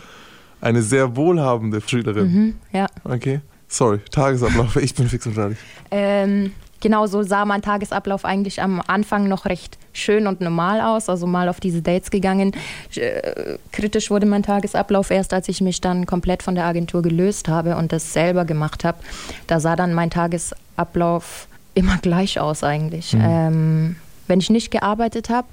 eine 0.60 0.82
sehr 0.82 1.16
wohlhabende 1.16 1.80
Schülerin. 1.80 2.32
Mhm. 2.32 2.54
Ja. 2.72 2.86
Okay. 3.04 3.40
Sorry, 3.68 3.98
Tagesablauf. 4.10 4.76
Ich 4.76 4.94
bin 4.94 5.08
fix 5.08 5.26
und 5.26 5.34
fertig. 5.34 5.58
Ähm, 5.90 6.52
genau 6.80 7.06
so 7.06 7.22
sah 7.22 7.44
mein 7.44 7.62
Tagesablauf 7.62 8.24
eigentlich 8.24 8.62
am 8.62 8.80
Anfang 8.86 9.28
noch 9.28 9.44
recht 9.46 9.78
schön 9.92 10.26
und 10.26 10.40
normal 10.40 10.80
aus. 10.80 11.08
Also 11.08 11.26
mal 11.26 11.48
auf 11.48 11.60
diese 11.60 11.82
Dates 11.82 12.10
gegangen. 12.10 12.52
Äh, 12.94 13.58
kritisch 13.72 14.10
wurde 14.10 14.26
mein 14.26 14.42
Tagesablauf 14.42 15.10
erst, 15.10 15.32
als 15.32 15.48
ich 15.48 15.60
mich 15.60 15.80
dann 15.80 16.06
komplett 16.06 16.42
von 16.42 16.54
der 16.54 16.64
Agentur 16.64 17.02
gelöst 17.02 17.48
habe 17.48 17.76
und 17.76 17.92
das 17.92 18.12
selber 18.12 18.44
gemacht 18.44 18.84
habe. 18.84 18.98
Da 19.46 19.58
sah 19.60 19.74
dann 19.76 19.94
mein 19.94 20.10
Tagesablauf 20.10 21.48
immer 21.74 21.98
gleich 21.98 22.40
aus 22.40 22.62
eigentlich. 22.62 23.12
Mhm. 23.12 23.20
Ähm, 23.22 23.96
wenn 24.26 24.40
ich 24.40 24.50
nicht 24.50 24.70
gearbeitet 24.70 25.30
habe, 25.30 25.48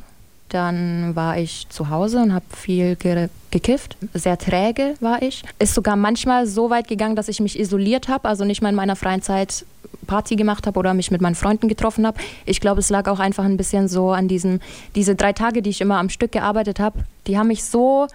dann 0.50 1.16
war 1.16 1.38
ich 1.38 1.68
zu 1.70 1.90
Hause 1.90 2.22
und 2.22 2.34
habe 2.34 2.46
viel 2.56 2.96
ge 2.96 3.30
gekifft. 3.50 3.98
Sehr 4.14 4.38
träge 4.38 4.96
war 5.00 5.22
ich. 5.22 5.44
Ist 5.60 5.74
sogar 5.74 5.96
manchmal 5.96 6.48
so 6.48 6.70
weit 6.70 6.88
gegangen, 6.88 7.16
dass 7.16 7.28
ich 7.28 7.40
mich 7.40 7.60
isoliert 7.60 8.08
habe, 8.08 8.28
also 8.28 8.46
nicht 8.46 8.62
mal 8.62 8.70
in 8.70 8.76
meiner 8.76 8.96
freien 8.96 9.22
Zeit 9.22 9.66
Party 10.08 10.36
gemacht 10.36 10.68
habe 10.68 10.78
oder 10.80 10.94
mich 10.94 11.12
mit 11.12 11.22
meinen 11.22 11.36
Freunden 11.36 11.68
getroffen 11.68 12.06
habe. 12.06 12.20
Ich 12.46 12.60
glaube, 12.60 12.80
es 12.80 12.90
lag 12.90 13.08
auch 13.08 13.20
einfach 13.20 13.46
ein 13.46 13.58
bisschen 13.58 13.88
so 13.88 14.12
an 14.12 14.28
diesen, 14.28 14.60
diese 14.96 15.16
drei 15.16 15.34
Tage, 15.34 15.62
die 15.62 15.70
ich 15.70 15.82
immer 15.82 15.98
am 15.98 16.10
Stück 16.10 16.32
gearbeitet 16.32 16.80
habe, 16.80 17.00
die 17.28 17.38
haben 17.38 17.48
mich 17.48 17.64
so 17.64 18.08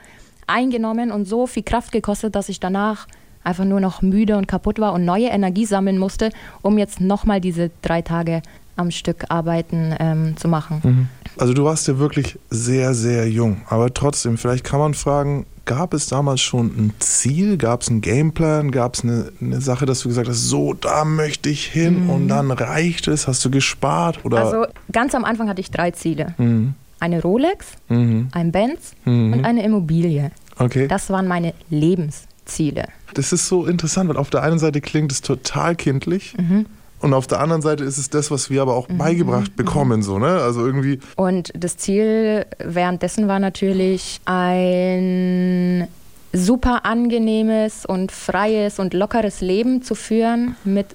eingenommen 0.46 1.10
und 1.10 1.26
so 1.26 1.46
viel 1.46 1.62
Kraft 1.62 1.92
gekostet, 1.92 2.34
dass 2.34 2.48
ich 2.48 2.60
danach 2.60 3.06
einfach 3.44 3.64
nur 3.64 3.80
noch 3.80 4.02
müde 4.02 4.36
und 4.36 4.46
kaputt 4.46 4.78
war 4.78 4.92
und 4.92 5.04
neue 5.04 5.28
Energie 5.28 5.66
sammeln 5.66 5.98
musste, 5.98 6.30
um 6.62 6.78
jetzt 6.78 7.00
nochmal 7.00 7.40
diese 7.40 7.70
drei 7.82 8.02
Tage 8.02 8.42
am 8.78 8.90
Stück 8.90 9.26
arbeiten 9.28 9.94
ähm, 9.98 10.36
zu 10.36 10.48
machen. 10.48 10.80
Mhm. 10.82 11.08
Also 11.36 11.54
du 11.54 11.64
warst 11.64 11.86
ja 11.88 11.98
wirklich 11.98 12.38
sehr, 12.50 12.94
sehr 12.94 13.28
jung, 13.28 13.62
aber 13.68 13.92
trotzdem, 13.92 14.38
vielleicht 14.38 14.64
kann 14.64 14.80
man 14.80 14.94
fragen, 14.94 15.46
gab 15.68 15.94
es 15.94 16.06
damals 16.06 16.40
schon 16.40 16.66
ein 16.66 16.92
Ziel, 16.98 17.58
gab 17.58 17.82
es 17.82 17.88
einen 17.88 18.00
Gameplan, 18.00 18.70
gab 18.70 18.94
es 18.94 19.04
eine, 19.04 19.30
eine, 19.40 19.60
Sache, 19.60 19.86
dass 19.86 20.00
du 20.00 20.08
gesagt 20.08 20.28
hast, 20.28 20.48
so, 20.48 20.72
da 20.74 21.04
möchte 21.04 21.50
ich 21.50 21.66
hin 21.66 22.04
mhm. 22.04 22.10
und 22.10 22.28
dann 22.28 22.50
reicht 22.50 23.06
es, 23.06 23.28
hast 23.28 23.44
du 23.44 23.50
gespart? 23.50 24.24
Oder? 24.24 24.44
Also 24.44 24.66
ganz 24.90 25.14
am 25.14 25.24
Anfang 25.24 25.48
hatte 25.48 25.60
ich 25.60 25.70
drei 25.70 25.90
Ziele. 25.90 26.34
Mhm. 26.38 26.74
Eine 27.00 27.22
Rolex, 27.22 27.66
mhm. 27.88 28.28
ein 28.32 28.50
Benz 28.50 28.92
mhm. 29.04 29.34
und 29.34 29.44
eine 29.44 29.62
Immobilie. 29.62 30.32
Okay. 30.58 30.88
Das 30.88 31.10
waren 31.10 31.28
meine 31.28 31.54
Lebensziele. 31.70 32.86
Das 33.14 33.32
ist 33.32 33.46
so 33.46 33.66
interessant, 33.66 34.08
weil 34.08 34.16
auf 34.16 34.30
der 34.30 34.42
einen 34.42 34.58
Seite 34.58 34.80
klingt 34.80 35.12
es 35.12 35.20
total 35.20 35.76
kindlich. 35.76 36.34
Mhm. 36.36 36.66
Und 37.00 37.14
auf 37.14 37.26
der 37.26 37.40
anderen 37.40 37.62
Seite 37.62 37.84
ist 37.84 37.98
es 37.98 38.10
das, 38.10 38.30
was 38.30 38.50
wir 38.50 38.62
aber 38.62 38.74
auch 38.74 38.88
mhm. 38.88 38.98
beigebracht 38.98 39.56
bekommen, 39.56 40.02
so, 40.02 40.18
ne? 40.18 40.40
Also 40.40 40.66
irgendwie. 40.66 40.98
Und 41.16 41.52
das 41.56 41.76
Ziel 41.76 42.46
währenddessen 42.58 43.28
war 43.28 43.38
natürlich 43.38 44.20
ein 44.24 45.88
super 46.32 46.84
angenehmes 46.84 47.86
und 47.86 48.12
freies 48.12 48.78
und 48.78 48.94
lockeres 48.94 49.40
Leben 49.40 49.82
zu 49.82 49.94
führen 49.94 50.56
mit 50.64 50.86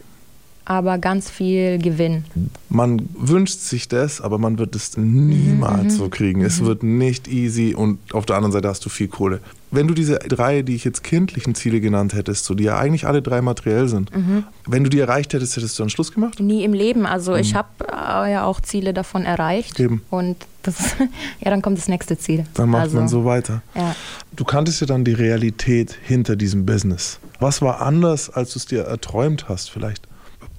aber 0.65 0.97
ganz 0.97 1.29
viel 1.29 1.77
Gewinn. 1.77 2.23
Man 2.69 3.09
wünscht 3.17 3.59
sich 3.59 3.87
das, 3.87 4.21
aber 4.21 4.37
man 4.37 4.57
wird 4.57 4.75
es 4.75 4.95
niemals 4.97 5.83
mhm, 5.83 5.97
so 5.97 6.09
kriegen. 6.09 6.39
Mhm. 6.39 6.45
Es 6.45 6.63
wird 6.63 6.83
nicht 6.83 7.27
easy 7.27 7.75
und 7.75 7.99
auf 8.13 8.25
der 8.25 8.37
anderen 8.37 8.53
Seite 8.53 8.69
hast 8.69 8.85
du 8.85 8.89
viel 8.89 9.09
Kohle. 9.09 9.39
Wenn 9.71 9.87
du 9.87 9.93
diese 9.93 10.19
drei, 10.19 10.61
die 10.61 10.75
ich 10.75 10.83
jetzt 10.83 11.03
kindlichen 11.03 11.55
Ziele 11.55 11.81
genannt 11.81 12.13
hättest, 12.13 12.45
so 12.45 12.53
die 12.53 12.65
ja 12.65 12.77
eigentlich 12.77 13.07
alle 13.07 13.21
drei 13.21 13.41
materiell 13.41 13.87
sind, 13.87 14.15
mhm. 14.15 14.45
wenn 14.67 14.83
du 14.83 14.89
die 14.89 14.99
erreicht 14.99 15.33
hättest, 15.33 15.57
hättest 15.57 15.79
du 15.79 15.83
einen 15.83 15.89
Schluss 15.89 16.11
gemacht? 16.11 16.39
Nie 16.39 16.63
im 16.63 16.73
Leben. 16.73 17.05
Also 17.05 17.35
ich 17.35 17.53
mhm. 17.53 17.57
habe 17.57 17.67
äh, 17.91 18.31
ja 18.31 18.45
auch 18.45 18.61
Ziele 18.61 18.93
davon 18.93 19.25
erreicht. 19.25 19.79
Eben. 19.79 20.01
Und 20.09 20.37
das, 20.61 20.95
ja, 21.41 21.51
dann 21.51 21.61
kommt 21.61 21.77
das 21.77 21.87
nächste 21.87 22.17
Ziel. 22.17 22.45
Dann 22.53 22.69
macht 22.69 22.83
also, 22.83 22.97
man 22.97 23.07
so 23.07 23.25
weiter. 23.25 23.61
Ja. 23.75 23.95
Du 24.35 24.45
kanntest 24.45 24.79
ja 24.79 24.87
dann 24.87 25.03
die 25.03 25.13
Realität 25.13 25.97
hinter 26.03 26.35
diesem 26.35 26.65
Business. 26.65 27.19
Was 27.39 27.61
war 27.61 27.81
anders, 27.81 28.29
als 28.29 28.53
du 28.53 28.59
es 28.59 28.65
dir 28.65 28.83
erträumt 28.83 29.49
hast 29.49 29.69
vielleicht? 29.69 30.07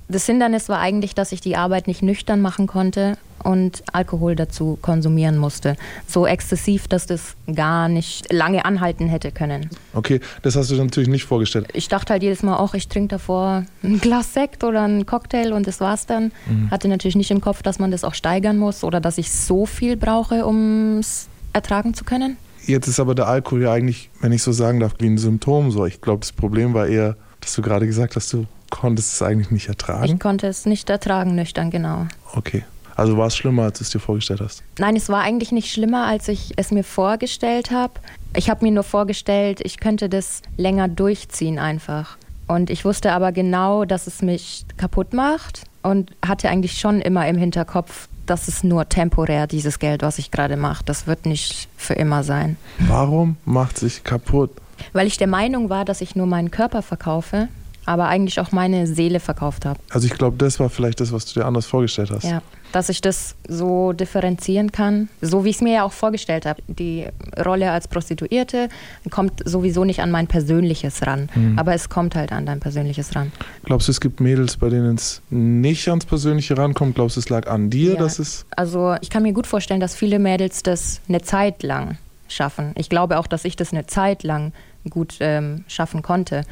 Das 0.08 0.26
Hindernis 0.26 0.68
war 0.68 0.80
eigentlich, 0.80 1.14
dass 1.14 1.32
ich 1.32 1.40
die 1.40 1.56
Arbeit 1.56 1.86
nicht 1.86 2.02
nüchtern 2.02 2.40
machen 2.42 2.66
konnte 2.66 3.16
und 3.42 3.82
Alkohol 3.92 4.36
dazu 4.36 4.78
konsumieren 4.80 5.38
musste. 5.38 5.76
So 6.06 6.26
exzessiv, 6.26 6.88
dass 6.88 7.06
das 7.06 7.36
gar 7.52 7.88
nicht 7.88 8.32
lange 8.32 8.64
anhalten 8.64 9.06
hätte 9.06 9.32
können. 9.32 9.70
Okay, 9.92 10.20
das 10.42 10.56
hast 10.56 10.70
du 10.70 10.76
natürlich 10.76 11.08
nicht 11.08 11.24
vorgestellt. 11.24 11.68
Ich 11.72 11.88
dachte 11.88 12.12
halt 12.12 12.22
jedes 12.22 12.42
Mal, 12.42 12.56
auch 12.56 12.74
ich 12.74 12.88
trinke 12.88 13.08
davor 13.08 13.64
ein 13.82 14.00
Glas 14.00 14.34
Sekt 14.34 14.64
oder 14.64 14.82
einen 14.82 15.06
Cocktail 15.06 15.52
und 15.52 15.66
das 15.66 15.80
war's 15.80 16.06
dann. 16.06 16.32
Mhm. 16.46 16.70
Hatte 16.70 16.88
natürlich 16.88 17.16
nicht 17.16 17.30
im 17.30 17.40
Kopf, 17.40 17.62
dass 17.62 17.78
man 17.78 17.90
das 17.90 18.04
auch 18.04 18.14
steigern 18.14 18.58
muss 18.58 18.84
oder 18.84 19.00
dass 19.00 19.18
ich 19.18 19.30
so 19.30 19.66
viel 19.66 19.96
brauche, 19.96 20.44
um 20.44 20.98
es 20.98 21.28
ertragen 21.52 21.94
zu 21.94 22.04
können. 22.04 22.36
Jetzt 22.66 22.88
ist 22.88 22.98
aber 22.98 23.14
der 23.14 23.28
Alkohol 23.28 23.62
ja 23.62 23.72
eigentlich, 23.72 24.10
wenn 24.20 24.32
ich 24.32 24.42
so 24.42 24.52
sagen 24.52 24.80
darf, 24.80 24.94
wie 24.98 25.06
ein 25.06 25.18
Symptom. 25.18 25.70
So, 25.70 25.84
ich 25.84 26.00
glaube, 26.00 26.20
das 26.20 26.32
Problem 26.32 26.72
war 26.72 26.86
eher, 26.86 27.16
dass 27.40 27.54
du 27.54 27.62
gerade 27.62 27.86
gesagt 27.86 28.16
hast, 28.16 28.32
du 28.32 28.46
konntest 28.74 29.14
es 29.14 29.22
eigentlich 29.22 29.50
nicht 29.50 29.68
ertragen. 29.68 30.04
Ich 30.04 30.18
konnte 30.18 30.48
es 30.48 30.66
nicht 30.66 30.90
ertragen, 30.90 31.36
nüchtern, 31.36 31.70
genau. 31.70 32.06
Okay. 32.34 32.64
Also 32.96 33.16
war 33.16 33.28
es 33.28 33.36
schlimmer, 33.36 33.64
als 33.64 33.78
du 33.78 33.84
es 33.84 33.90
dir 33.90 34.00
vorgestellt 34.00 34.40
hast? 34.40 34.62
Nein, 34.78 34.96
es 34.96 35.08
war 35.08 35.22
eigentlich 35.22 35.52
nicht 35.52 35.72
schlimmer, 35.72 36.06
als 36.06 36.28
ich 36.28 36.52
es 36.56 36.70
mir 36.70 36.84
vorgestellt 36.84 37.70
habe. 37.70 37.94
Ich 38.36 38.50
habe 38.50 38.64
mir 38.64 38.72
nur 38.72 38.84
vorgestellt, 38.84 39.60
ich 39.62 39.78
könnte 39.78 40.08
das 40.08 40.42
länger 40.56 40.88
durchziehen 40.88 41.58
einfach. 41.58 42.16
Und 42.46 42.68
ich 42.70 42.84
wusste 42.84 43.12
aber 43.12 43.32
genau, 43.32 43.84
dass 43.84 44.06
es 44.06 44.22
mich 44.22 44.66
kaputt 44.76 45.12
macht 45.12 45.62
und 45.82 46.12
hatte 46.24 46.48
eigentlich 46.48 46.78
schon 46.78 47.00
immer 47.00 47.26
im 47.26 47.36
Hinterkopf, 47.36 48.08
das 48.26 48.48
ist 48.48 48.64
nur 48.64 48.88
temporär, 48.88 49.46
dieses 49.46 49.78
Geld, 49.78 50.02
was 50.02 50.18
ich 50.18 50.30
gerade 50.30 50.56
mache. 50.56 50.84
Das 50.84 51.06
wird 51.06 51.26
nicht 51.26 51.68
für 51.76 51.94
immer 51.94 52.22
sein. 52.22 52.56
Warum 52.78 53.36
macht 53.44 53.78
sich 53.78 54.04
kaputt? 54.04 54.50
Weil 54.92 55.06
ich 55.06 55.16
der 55.16 55.26
Meinung 55.26 55.68
war, 55.68 55.84
dass 55.84 56.00
ich 56.00 56.16
nur 56.16 56.26
meinen 56.26 56.50
Körper 56.50 56.82
verkaufe, 56.82 57.48
aber 57.86 58.08
eigentlich 58.08 58.40
auch 58.40 58.52
meine 58.52 58.86
Seele 58.86 59.20
verkauft 59.20 59.64
habe. 59.66 59.78
Also 59.90 60.06
ich 60.06 60.14
glaube, 60.14 60.36
das 60.36 60.60
war 60.60 60.70
vielleicht 60.70 61.00
das, 61.00 61.12
was 61.12 61.26
du 61.26 61.40
dir 61.40 61.46
anders 61.46 61.66
vorgestellt 61.66 62.10
hast. 62.10 62.24
Ja, 62.24 62.42
dass 62.72 62.88
ich 62.88 63.00
das 63.00 63.36
so 63.46 63.92
differenzieren 63.92 64.72
kann, 64.72 65.08
so 65.20 65.44
wie 65.44 65.50
ich 65.50 65.56
es 65.56 65.62
mir 65.62 65.74
ja 65.74 65.84
auch 65.84 65.92
vorgestellt 65.92 66.44
habe. 66.44 66.60
Die 66.66 67.06
Rolle 67.44 67.70
als 67.70 67.86
Prostituierte 67.86 68.68
kommt 69.10 69.48
sowieso 69.48 69.84
nicht 69.84 70.00
an 70.00 70.10
mein 70.10 70.26
Persönliches 70.26 71.06
ran, 71.06 71.28
mhm. 71.34 71.58
aber 71.58 71.74
es 71.74 71.88
kommt 71.88 72.16
halt 72.16 72.32
an 72.32 72.46
dein 72.46 72.60
Persönliches 72.60 73.14
ran. 73.14 73.30
Glaubst 73.64 73.88
du, 73.88 73.92
es 73.92 74.00
gibt 74.00 74.20
Mädels, 74.20 74.56
bei 74.56 74.70
denen 74.70 74.96
es 74.96 75.22
nicht 75.30 75.88
ans 75.88 76.04
Persönliche 76.04 76.58
rankommt? 76.58 76.96
Glaubst 76.96 77.16
du, 77.16 77.20
es 77.20 77.28
lag 77.28 77.46
an 77.48 77.70
dir, 77.70 77.92
ja, 77.92 77.98
dass 77.98 78.18
es... 78.18 78.44
Also 78.56 78.96
ich 79.00 79.10
kann 79.10 79.22
mir 79.22 79.32
gut 79.32 79.46
vorstellen, 79.46 79.80
dass 79.80 79.94
viele 79.94 80.18
Mädels 80.18 80.62
das 80.62 81.00
eine 81.08 81.22
Zeit 81.22 81.62
lang 81.62 81.98
schaffen. 82.28 82.72
Ich 82.76 82.88
glaube 82.88 83.18
auch, 83.18 83.26
dass 83.26 83.44
ich 83.44 83.54
das 83.54 83.72
eine 83.72 83.86
Zeit 83.86 84.24
lang 84.24 84.52
gut 84.90 85.16
ähm, 85.20 85.64
schaffen 85.68 86.02
konnte. 86.02 86.42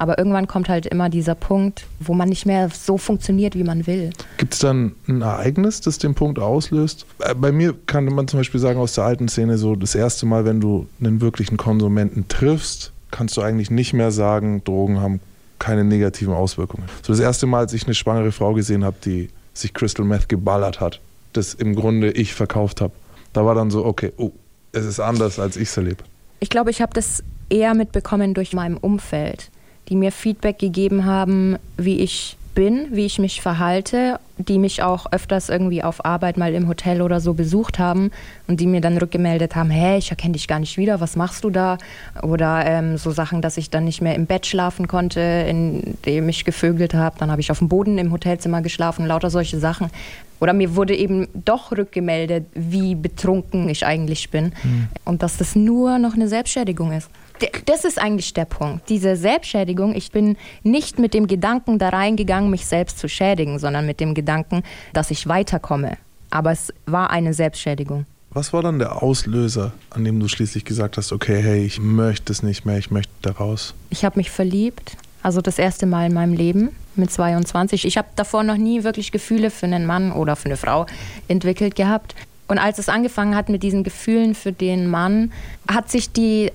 Aber 0.00 0.16
irgendwann 0.16 0.46
kommt 0.46 0.70
halt 0.70 0.86
immer 0.86 1.10
dieser 1.10 1.34
Punkt, 1.34 1.84
wo 1.98 2.14
man 2.14 2.30
nicht 2.30 2.46
mehr 2.46 2.70
so 2.70 2.96
funktioniert, 2.96 3.54
wie 3.54 3.64
man 3.64 3.86
will. 3.86 4.08
Gibt 4.38 4.54
es 4.54 4.60
dann 4.60 4.92
ein 5.06 5.20
Ereignis, 5.20 5.82
das 5.82 5.98
den 5.98 6.14
Punkt 6.14 6.38
auslöst? 6.38 7.04
Äh, 7.18 7.34
bei 7.34 7.52
mir 7.52 7.74
kann 7.84 8.06
man 8.06 8.26
zum 8.26 8.40
Beispiel 8.40 8.60
sagen, 8.60 8.80
aus 8.80 8.94
der 8.94 9.04
alten 9.04 9.28
Szene, 9.28 9.58
so 9.58 9.76
das 9.76 9.94
erste 9.94 10.24
Mal, 10.24 10.46
wenn 10.46 10.58
du 10.58 10.86
einen 11.00 11.20
wirklichen 11.20 11.58
Konsumenten 11.58 12.28
triffst, 12.28 12.92
kannst 13.10 13.36
du 13.36 13.42
eigentlich 13.42 13.70
nicht 13.70 13.92
mehr 13.92 14.10
sagen, 14.10 14.64
Drogen 14.64 15.02
haben 15.02 15.20
keine 15.58 15.84
negativen 15.84 16.32
Auswirkungen. 16.32 16.86
So 17.02 17.12
das 17.12 17.20
erste 17.20 17.44
Mal, 17.44 17.58
als 17.58 17.74
ich 17.74 17.84
eine 17.84 17.92
schwangere 17.92 18.32
Frau 18.32 18.54
gesehen 18.54 18.84
habe, 18.84 18.96
die 19.04 19.28
sich 19.52 19.74
Crystal 19.74 20.06
Meth 20.06 20.30
geballert 20.30 20.80
hat, 20.80 20.98
das 21.34 21.52
im 21.52 21.74
Grunde 21.74 22.10
ich 22.10 22.32
verkauft 22.32 22.80
habe, 22.80 22.94
da 23.34 23.44
war 23.44 23.54
dann 23.54 23.70
so, 23.70 23.84
okay, 23.84 24.14
oh, 24.16 24.30
es 24.72 24.86
ist 24.86 24.98
anders, 24.98 25.38
als 25.38 25.58
ich 25.58 25.68
es 25.68 25.76
erlebe. 25.76 26.04
Ich 26.38 26.48
glaube, 26.48 26.70
ich 26.70 26.80
habe 26.80 26.94
das 26.94 27.22
eher 27.50 27.74
mitbekommen 27.74 28.32
durch 28.32 28.54
mein 28.54 28.78
Umfeld 28.78 29.50
die 29.90 29.96
mir 29.96 30.12
Feedback 30.12 30.58
gegeben 30.58 31.04
haben, 31.04 31.58
wie 31.76 32.00
ich 32.00 32.36
bin, 32.54 32.88
wie 32.90 33.06
ich 33.06 33.18
mich 33.18 33.40
verhalte, 33.40 34.18
die 34.36 34.58
mich 34.58 34.82
auch 34.82 35.06
öfters 35.12 35.48
irgendwie 35.48 35.84
auf 35.84 36.04
Arbeit 36.04 36.36
mal 36.36 36.52
im 36.54 36.68
Hotel 36.68 37.00
oder 37.02 37.20
so 37.20 37.34
besucht 37.34 37.78
haben 37.78 38.10
und 38.48 38.60
die 38.60 38.66
mir 38.66 38.80
dann 38.80 38.98
rückgemeldet 38.98 39.54
haben, 39.54 39.70
hey, 39.70 39.98
ich 39.98 40.10
erkenne 40.10 40.32
dich 40.32 40.48
gar 40.48 40.58
nicht 40.58 40.76
wieder, 40.76 41.00
was 41.00 41.16
machst 41.16 41.44
du 41.44 41.50
da? 41.50 41.78
Oder 42.22 42.66
ähm, 42.66 42.96
so 42.96 43.10
Sachen, 43.12 43.40
dass 43.40 43.56
ich 43.56 43.70
dann 43.70 43.84
nicht 43.84 44.00
mehr 44.00 44.14
im 44.14 44.26
Bett 44.26 44.46
schlafen 44.46 44.88
konnte, 44.88 45.20
in 45.20 45.96
dem 46.06 46.28
ich 46.28 46.44
gevögelt 46.44 46.94
habe. 46.94 47.16
Dann 47.18 47.30
habe 47.30 47.40
ich 47.40 47.50
auf 47.50 47.58
dem 47.58 47.68
Boden 47.68 47.98
im 47.98 48.12
Hotelzimmer 48.12 48.62
geschlafen, 48.62 49.06
lauter 49.06 49.30
solche 49.30 49.58
Sachen. 49.58 49.88
Oder 50.40 50.52
mir 50.52 50.74
wurde 50.74 50.96
eben 50.96 51.28
doch 51.34 51.72
rückgemeldet, 51.72 52.46
wie 52.54 52.94
betrunken 52.94 53.68
ich 53.68 53.84
eigentlich 53.84 54.30
bin 54.30 54.52
mhm. 54.62 54.88
und 55.04 55.22
dass 55.22 55.36
das 55.36 55.54
nur 55.54 55.98
noch 55.98 56.14
eine 56.14 56.28
Selbstschädigung 56.28 56.92
ist 56.92 57.10
das 57.66 57.84
ist 57.84 57.98
eigentlich 57.98 58.34
der 58.34 58.44
Punkt. 58.44 58.88
Diese 58.88 59.16
Selbstschädigung, 59.16 59.94
ich 59.94 60.12
bin 60.12 60.36
nicht 60.62 60.98
mit 60.98 61.14
dem 61.14 61.26
Gedanken 61.26 61.78
da 61.78 61.90
reingegangen, 61.90 62.50
mich 62.50 62.66
selbst 62.66 62.98
zu 62.98 63.08
schädigen, 63.08 63.58
sondern 63.58 63.86
mit 63.86 64.00
dem 64.00 64.14
Gedanken, 64.14 64.62
dass 64.92 65.10
ich 65.10 65.26
weiterkomme. 65.26 65.96
Aber 66.30 66.52
es 66.52 66.72
war 66.86 67.10
eine 67.10 67.34
Selbstschädigung. 67.34 68.06
Was 68.32 68.52
war 68.52 68.62
dann 68.62 68.78
der 68.78 69.02
Auslöser, 69.02 69.72
an 69.90 70.04
dem 70.04 70.20
du 70.20 70.28
schließlich 70.28 70.64
gesagt 70.64 70.96
hast, 70.96 71.12
okay, 71.12 71.42
hey, 71.42 71.64
ich 71.64 71.80
möchte 71.80 72.32
es 72.32 72.44
nicht 72.44 72.64
mehr, 72.64 72.78
ich 72.78 72.92
möchte 72.92 73.12
da 73.22 73.32
raus? 73.32 73.74
Ich 73.90 74.04
habe 74.04 74.18
mich 74.20 74.30
verliebt, 74.30 74.96
also 75.22 75.40
das 75.40 75.58
erste 75.58 75.86
Mal 75.86 76.06
in 76.06 76.14
meinem 76.14 76.34
Leben 76.34 76.70
mit 76.94 77.10
22. 77.10 77.84
Ich 77.84 77.98
habe 77.98 78.08
davor 78.14 78.44
noch 78.44 78.56
nie 78.56 78.84
wirklich 78.84 79.10
Gefühle 79.10 79.50
für 79.50 79.66
einen 79.66 79.84
Mann 79.84 80.12
oder 80.12 80.36
für 80.36 80.46
eine 80.46 80.56
Frau 80.56 80.86
entwickelt 81.26 81.74
gehabt. 81.74 82.14
Und 82.50 82.58
als 82.58 82.80
es 82.80 82.88
angefangen 82.88 83.36
hat 83.36 83.48
mit 83.48 83.62
diesen 83.62 83.84
Gefühlen 83.84 84.34
für 84.34 84.50
den 84.50 84.88
Mann, 84.88 85.30
hat 85.70 85.88
sich 85.88 86.10
die, 86.10 86.50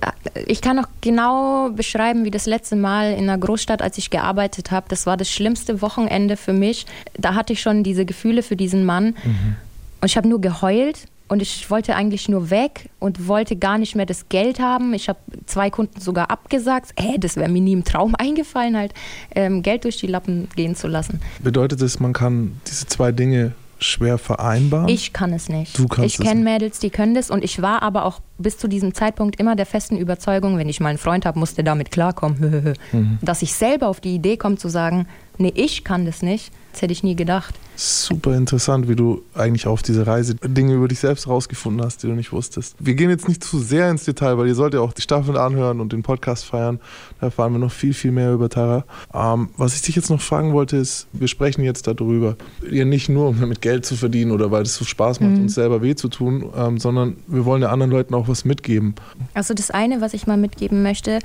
ich 0.46 0.60
kann 0.60 0.76
noch 0.76 0.88
genau 1.00 1.70
beschreiben, 1.70 2.26
wie 2.26 2.30
das 2.30 2.44
letzte 2.44 2.76
Mal 2.76 3.14
in 3.14 3.30
einer 3.30 3.38
Großstadt, 3.38 3.80
als 3.80 3.96
ich 3.96 4.10
gearbeitet 4.10 4.70
habe, 4.70 4.84
das 4.90 5.06
war 5.06 5.16
das 5.16 5.30
schlimmste 5.30 5.80
Wochenende 5.80 6.36
für 6.36 6.52
mich. 6.52 6.84
Da 7.16 7.34
hatte 7.34 7.54
ich 7.54 7.62
schon 7.62 7.82
diese 7.82 8.04
Gefühle 8.04 8.42
für 8.42 8.56
diesen 8.56 8.84
Mann. 8.84 9.16
Mhm. 9.24 9.56
Und 10.02 10.10
ich 10.10 10.18
habe 10.18 10.28
nur 10.28 10.38
geheult 10.38 11.06
und 11.28 11.40
ich 11.40 11.70
wollte 11.70 11.96
eigentlich 11.96 12.28
nur 12.28 12.50
weg 12.50 12.90
und 12.98 13.26
wollte 13.26 13.56
gar 13.56 13.78
nicht 13.78 13.96
mehr 13.96 14.04
das 14.04 14.28
Geld 14.28 14.60
haben. 14.60 14.92
Ich 14.92 15.08
habe 15.08 15.18
zwei 15.46 15.70
Kunden 15.70 15.98
sogar 15.98 16.30
abgesagt. 16.30 16.92
Hey, 16.98 17.18
das 17.18 17.36
wäre 17.36 17.48
mir 17.48 17.62
nie 17.62 17.72
im 17.72 17.84
Traum 17.84 18.14
eingefallen, 18.18 18.76
halt 18.76 18.92
ähm, 19.34 19.62
Geld 19.62 19.84
durch 19.84 19.96
die 19.96 20.08
Lappen 20.08 20.48
gehen 20.56 20.76
zu 20.76 20.88
lassen. 20.88 21.22
Bedeutet 21.42 21.80
das, 21.80 22.00
man 22.00 22.12
kann 22.12 22.60
diese 22.66 22.84
zwei 22.86 23.12
Dinge 23.12 23.54
schwer 23.78 24.18
vereinbaren? 24.18 24.88
Ich 24.88 25.12
kann 25.12 25.32
es 25.32 25.48
nicht. 25.48 25.78
Du 25.78 25.86
kannst 25.86 26.18
ich 26.18 26.24
kenne 26.24 26.42
Mädels, 26.42 26.78
die 26.78 26.90
können 26.90 27.14
das 27.14 27.30
und 27.30 27.44
ich 27.44 27.60
war 27.62 27.82
aber 27.82 28.04
auch 28.04 28.20
bis 28.38 28.58
zu 28.58 28.68
diesem 28.68 28.94
Zeitpunkt 28.94 29.38
immer 29.38 29.56
der 29.56 29.66
festen 29.66 29.96
Überzeugung, 29.96 30.58
wenn 30.58 30.68
ich 30.68 30.80
mal 30.80 30.90
einen 30.90 30.98
Freund 30.98 31.26
habe, 31.26 31.38
muss 31.38 31.54
der 31.54 31.64
damit 31.64 31.90
klarkommen, 31.90 32.74
mhm. 32.92 33.18
dass 33.22 33.42
ich 33.42 33.54
selber 33.54 33.88
auf 33.88 34.00
die 34.00 34.14
Idee 34.14 34.36
komme 34.36 34.56
zu 34.56 34.68
sagen, 34.68 35.06
nee, 35.38 35.52
ich 35.54 35.84
kann 35.84 36.06
das 36.06 36.22
nicht, 36.22 36.52
das 36.76 36.82
hätte 36.82 36.92
ich 36.92 37.02
nie 37.02 37.16
gedacht. 37.16 37.54
Super 37.76 38.36
interessant, 38.36 38.86
wie 38.86 38.96
du 38.96 39.22
eigentlich 39.34 39.66
auf 39.66 39.82
diese 39.82 40.06
Reise 40.06 40.34
Dinge 40.34 40.74
über 40.74 40.88
dich 40.88 40.98
selbst 40.98 41.26
rausgefunden 41.26 41.82
hast, 41.82 42.02
die 42.02 42.06
du 42.06 42.12
nicht 42.12 42.32
wusstest. 42.32 42.76
Wir 42.78 42.94
gehen 42.94 43.08
jetzt 43.08 43.28
nicht 43.28 43.42
zu 43.42 43.58
sehr 43.58 43.90
ins 43.90 44.04
Detail, 44.04 44.36
weil 44.36 44.46
ihr 44.46 44.54
sollt 44.54 44.74
ja 44.74 44.80
auch 44.80 44.92
die 44.92 45.00
Staffel 45.00 45.38
anhören 45.38 45.80
und 45.80 45.94
den 45.94 46.02
Podcast 46.02 46.44
feiern. 46.44 46.78
Da 47.18 47.28
erfahren 47.28 47.52
wir 47.52 47.58
noch 47.58 47.72
viel, 47.72 47.94
viel 47.94 48.12
mehr 48.12 48.34
über 48.34 48.50
Tara. 48.50 48.84
Ähm, 49.14 49.48
was 49.56 49.74
ich 49.74 49.80
dich 49.80 49.96
jetzt 49.96 50.10
noch 50.10 50.20
fragen 50.20 50.52
wollte, 50.52 50.76
ist, 50.76 51.06
wir 51.14 51.28
sprechen 51.28 51.64
jetzt 51.64 51.86
darüber, 51.86 52.36
ja 52.70 52.84
nicht 52.84 53.08
nur, 53.08 53.28
um 53.28 53.40
damit 53.40 53.62
Geld 53.62 53.86
zu 53.86 53.96
verdienen 53.96 54.32
oder 54.32 54.50
weil 54.50 54.64
es 54.64 54.74
so 54.74 54.84
Spaß 54.84 55.20
macht, 55.20 55.32
mhm. 55.32 55.44
uns 55.44 55.54
selber 55.54 55.80
weh 55.80 55.94
zu 55.94 56.08
tun, 56.08 56.44
ähm, 56.54 56.78
sondern 56.78 57.16
wir 57.26 57.46
wollen 57.46 57.62
ja 57.62 57.70
anderen 57.70 57.90
Leuten 57.90 58.12
auch 58.12 58.28
was 58.28 58.44
mitgeben. 58.44 58.94
Also 59.32 59.54
das 59.54 59.70
eine, 59.70 60.02
was 60.02 60.12
ich 60.12 60.26
mal 60.26 60.36
mitgeben 60.36 60.82
möchte, 60.82 61.20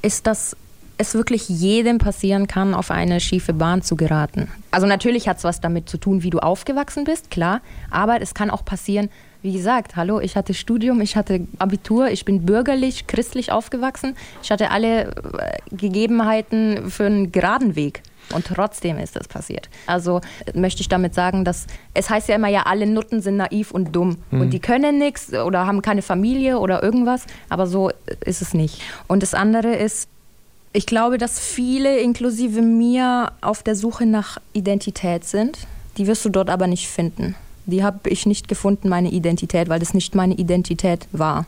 ist, 0.00 0.26
dass 0.26 0.56
es 0.98 1.14
wirklich 1.14 1.48
jedem 1.48 1.98
passieren 1.98 2.46
kann, 2.46 2.74
auf 2.74 2.90
eine 2.90 3.20
schiefe 3.20 3.52
Bahn 3.52 3.82
zu 3.82 3.96
geraten. 3.96 4.48
Also 4.70 4.86
natürlich 4.86 5.28
hat 5.28 5.38
es 5.38 5.44
was 5.44 5.60
damit 5.60 5.88
zu 5.88 5.98
tun, 5.98 6.22
wie 6.22 6.30
du 6.30 6.38
aufgewachsen 6.38 7.04
bist, 7.04 7.30
klar, 7.30 7.60
aber 7.90 8.20
es 8.20 8.34
kann 8.34 8.50
auch 8.50 8.64
passieren, 8.64 9.10
wie 9.42 9.52
gesagt, 9.52 9.96
hallo, 9.96 10.20
ich 10.20 10.36
hatte 10.36 10.54
Studium, 10.54 11.02
ich 11.02 11.16
hatte 11.16 11.46
Abitur, 11.58 12.08
ich 12.08 12.24
bin 12.24 12.46
bürgerlich, 12.46 13.06
christlich 13.06 13.52
aufgewachsen, 13.52 14.16
ich 14.42 14.50
hatte 14.50 14.70
alle 14.70 15.08
äh, 15.08 15.58
Gegebenheiten 15.70 16.90
für 16.90 17.04
einen 17.04 17.30
geraden 17.30 17.76
Weg. 17.76 18.02
Und 18.32 18.46
trotzdem 18.46 18.96
ist 18.96 19.16
das 19.16 19.28
passiert. 19.28 19.68
Also 19.86 20.22
möchte 20.54 20.80
ich 20.80 20.88
damit 20.88 21.14
sagen, 21.14 21.44
dass 21.44 21.66
es 21.92 22.08
heißt 22.08 22.30
ja 22.30 22.36
immer, 22.36 22.48
ja, 22.48 22.62
alle 22.62 22.86
Nutten 22.86 23.20
sind 23.20 23.36
naiv 23.36 23.70
und 23.70 23.94
dumm. 23.94 24.16
Mhm. 24.30 24.40
Und 24.40 24.50
die 24.50 24.60
können 24.60 24.98
nichts 24.98 25.34
oder 25.34 25.66
haben 25.66 25.82
keine 25.82 26.00
Familie 26.00 26.58
oder 26.58 26.82
irgendwas. 26.82 27.26
Aber 27.50 27.66
so 27.66 27.90
ist 28.24 28.40
es 28.40 28.54
nicht. 28.54 28.80
Und 29.08 29.22
das 29.22 29.34
andere 29.34 29.74
ist, 29.74 30.08
ich 30.74 30.86
glaube, 30.86 31.18
dass 31.18 31.38
viele, 31.38 32.00
inklusive 32.00 32.60
mir, 32.60 33.32
auf 33.40 33.62
der 33.62 33.76
Suche 33.76 34.06
nach 34.06 34.38
Identität 34.52 35.24
sind. 35.24 35.56
Die 35.96 36.08
wirst 36.08 36.24
du 36.24 36.30
dort 36.30 36.50
aber 36.50 36.66
nicht 36.66 36.88
finden. 36.88 37.36
Die 37.66 37.84
habe 37.84 38.10
ich 38.10 38.26
nicht 38.26 38.48
gefunden, 38.48 38.88
meine 38.88 39.10
Identität, 39.10 39.68
weil 39.68 39.78
das 39.78 39.94
nicht 39.94 40.16
meine 40.16 40.34
Identität 40.34 41.06
war. 41.12 41.46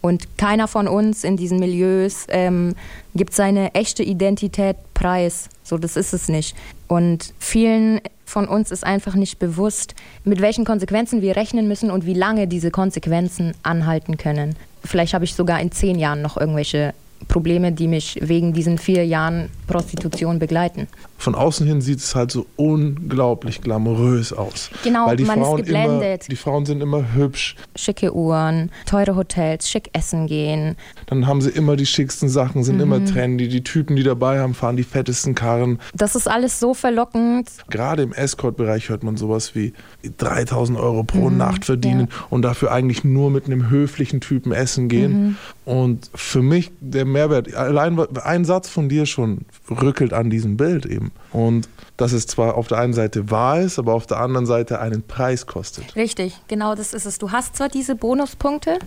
Und 0.00 0.36
keiner 0.36 0.66
von 0.66 0.88
uns 0.88 1.22
in 1.22 1.36
diesen 1.36 1.60
Milieus 1.60 2.26
ähm, 2.28 2.74
gibt 3.14 3.34
seine 3.34 3.72
echte 3.74 4.02
Identität 4.02 4.76
preis. 4.94 5.48
So, 5.62 5.78
das 5.78 5.96
ist 5.96 6.12
es 6.12 6.28
nicht. 6.28 6.56
Und 6.88 7.34
vielen 7.38 8.00
von 8.24 8.48
uns 8.48 8.72
ist 8.72 8.82
einfach 8.82 9.14
nicht 9.14 9.38
bewusst, 9.38 9.94
mit 10.24 10.40
welchen 10.40 10.64
Konsequenzen 10.64 11.22
wir 11.22 11.36
rechnen 11.36 11.68
müssen 11.68 11.92
und 11.92 12.04
wie 12.04 12.14
lange 12.14 12.48
diese 12.48 12.72
Konsequenzen 12.72 13.54
anhalten 13.62 14.16
können. 14.16 14.56
Vielleicht 14.84 15.14
habe 15.14 15.24
ich 15.24 15.34
sogar 15.34 15.60
in 15.60 15.70
zehn 15.70 15.98
Jahren 15.98 16.20
noch 16.20 16.36
irgendwelche 16.36 16.94
Probleme, 17.28 17.72
die 17.72 17.88
mich 17.88 18.18
wegen 18.22 18.52
diesen 18.52 18.78
vier 18.78 19.04
Jahren 19.04 19.50
Prostitution 19.66 20.38
begleiten. 20.38 20.88
Von 21.18 21.34
außen 21.34 21.66
hin 21.66 21.80
sieht 21.80 21.98
es 21.98 22.14
halt 22.14 22.30
so 22.30 22.46
unglaublich 22.56 23.60
glamourös 23.60 24.32
aus. 24.32 24.70
Genau, 24.84 25.06
Weil 25.06 25.16
die 25.16 25.24
man 25.24 25.38
ist 25.40 25.44
Frauen 25.46 25.56
geblendet. 25.58 26.22
Immer, 26.22 26.28
die 26.30 26.36
Frauen 26.36 26.66
sind 26.66 26.82
immer 26.82 27.14
hübsch. 27.14 27.56
Schicke 27.74 28.14
Uhren, 28.14 28.70
teure 28.86 29.16
Hotels, 29.16 29.68
schick 29.68 29.90
essen 29.92 30.26
gehen. 30.26 30.76
Dann 31.06 31.26
haben 31.26 31.40
sie 31.40 31.50
immer 31.50 31.76
die 31.76 31.86
schicksten 31.86 32.28
Sachen, 32.28 32.64
sind 32.64 32.80
immer 32.80 33.00
Mhm. 33.00 33.06
trendy. 33.06 33.48
Die 33.48 33.64
Typen, 33.64 33.96
die 33.96 34.02
dabei 34.02 34.40
haben, 34.40 34.54
fahren 34.54 34.76
die 34.76 34.82
fettesten 34.84 35.34
Karren. 35.34 35.80
Das 35.94 36.14
ist 36.16 36.28
alles 36.28 36.60
so 36.60 36.74
verlockend. 36.74 37.48
Gerade 37.70 38.02
im 38.02 38.12
Escort-Bereich 38.12 38.88
hört 38.88 39.02
man 39.02 39.16
sowas 39.16 39.54
wie 39.54 39.72
3000 40.18 40.78
Euro 40.78 41.02
pro 41.02 41.30
Mhm, 41.30 41.36
Nacht 41.38 41.64
verdienen 41.64 42.08
und 42.30 42.42
dafür 42.42 42.72
eigentlich 42.72 43.04
nur 43.04 43.30
mit 43.30 43.46
einem 43.46 43.70
höflichen 43.70 44.20
Typen 44.20 44.52
essen 44.52 44.88
gehen. 44.88 45.12
Mhm. 45.12 45.36
Und 45.64 46.10
für 46.14 46.42
mich 46.42 46.70
der 46.80 47.04
Mehrwert, 47.04 47.54
allein 47.54 47.98
ein 48.22 48.44
Satz 48.44 48.68
von 48.68 48.88
dir 48.88 49.06
schon 49.06 49.38
rückelt 49.70 50.12
an 50.12 50.30
diesem 50.30 50.56
Bild 50.56 50.86
eben. 50.86 51.12
Und 51.32 51.68
dass 51.96 52.12
es 52.12 52.26
zwar 52.26 52.56
auf 52.56 52.68
der 52.68 52.78
einen 52.78 52.92
Seite 52.92 53.30
wahr 53.30 53.60
ist, 53.60 53.78
aber 53.78 53.94
auf 53.94 54.06
der 54.06 54.20
anderen 54.20 54.46
Seite 54.46 54.80
einen 54.80 55.02
Preis 55.02 55.46
kostet. 55.46 55.96
Richtig, 55.96 56.38
genau 56.48 56.74
das 56.74 56.92
ist 56.92 57.06
es. 57.06 57.18
Du 57.18 57.32
hast 57.32 57.56
zwar 57.56 57.68
diese 57.68 57.94
Bonuspunkte, 57.94 58.78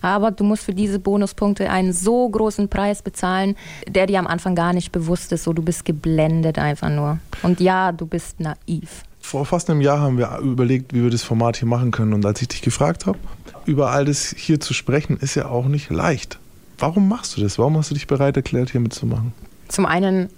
aber 0.00 0.30
du 0.30 0.44
musst 0.44 0.64
für 0.64 0.74
diese 0.74 0.98
Bonuspunkte 0.98 1.70
einen 1.70 1.92
so 1.92 2.28
großen 2.28 2.68
Preis 2.68 3.02
bezahlen, 3.02 3.56
der 3.88 4.06
dir 4.06 4.18
am 4.18 4.26
Anfang 4.26 4.54
gar 4.54 4.72
nicht 4.72 4.92
bewusst 4.92 5.32
ist. 5.32 5.44
So, 5.44 5.52
du 5.52 5.62
bist 5.62 5.84
geblendet 5.84 6.58
einfach 6.58 6.90
nur. 6.90 7.18
Und 7.42 7.60
ja, 7.60 7.90
du 7.92 8.06
bist 8.06 8.38
naiv. 8.40 9.02
Vor 9.20 9.46
fast 9.46 9.70
einem 9.70 9.80
Jahr 9.80 10.00
haben 10.00 10.18
wir 10.18 10.38
überlegt, 10.40 10.92
wie 10.92 11.02
wir 11.02 11.08
das 11.08 11.22
Format 11.22 11.56
hier 11.56 11.66
machen 11.66 11.90
können. 11.90 12.12
Und 12.12 12.26
als 12.26 12.42
ich 12.42 12.48
dich 12.48 12.60
gefragt 12.60 13.06
habe, 13.06 13.18
über 13.64 13.90
all 13.90 14.04
das 14.04 14.34
hier 14.36 14.60
zu 14.60 14.74
sprechen, 14.74 15.16
ist 15.16 15.34
ja 15.34 15.46
auch 15.46 15.64
nicht 15.64 15.88
leicht. 15.88 16.38
Warum 16.78 17.08
machst 17.08 17.36
du 17.36 17.40
das? 17.40 17.58
Warum 17.58 17.78
hast 17.78 17.90
du 17.90 17.94
dich 17.94 18.06
bereit 18.06 18.36
erklärt, 18.36 18.72
hier 18.72 18.82
mitzumachen? 18.82 19.32
Zum 19.68 19.86
einen, 19.86 20.28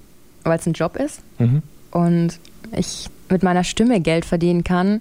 weil 0.44 0.58
es 0.58 0.66
ein 0.66 0.72
Job 0.72 0.96
ist 0.96 1.20
Mhm. 1.38 1.62
und 1.90 2.38
ich 2.72 3.08
mit 3.28 3.42
meiner 3.42 3.64
Stimme 3.64 4.00
Geld 4.00 4.24
verdienen 4.24 4.64
kann, 4.64 5.00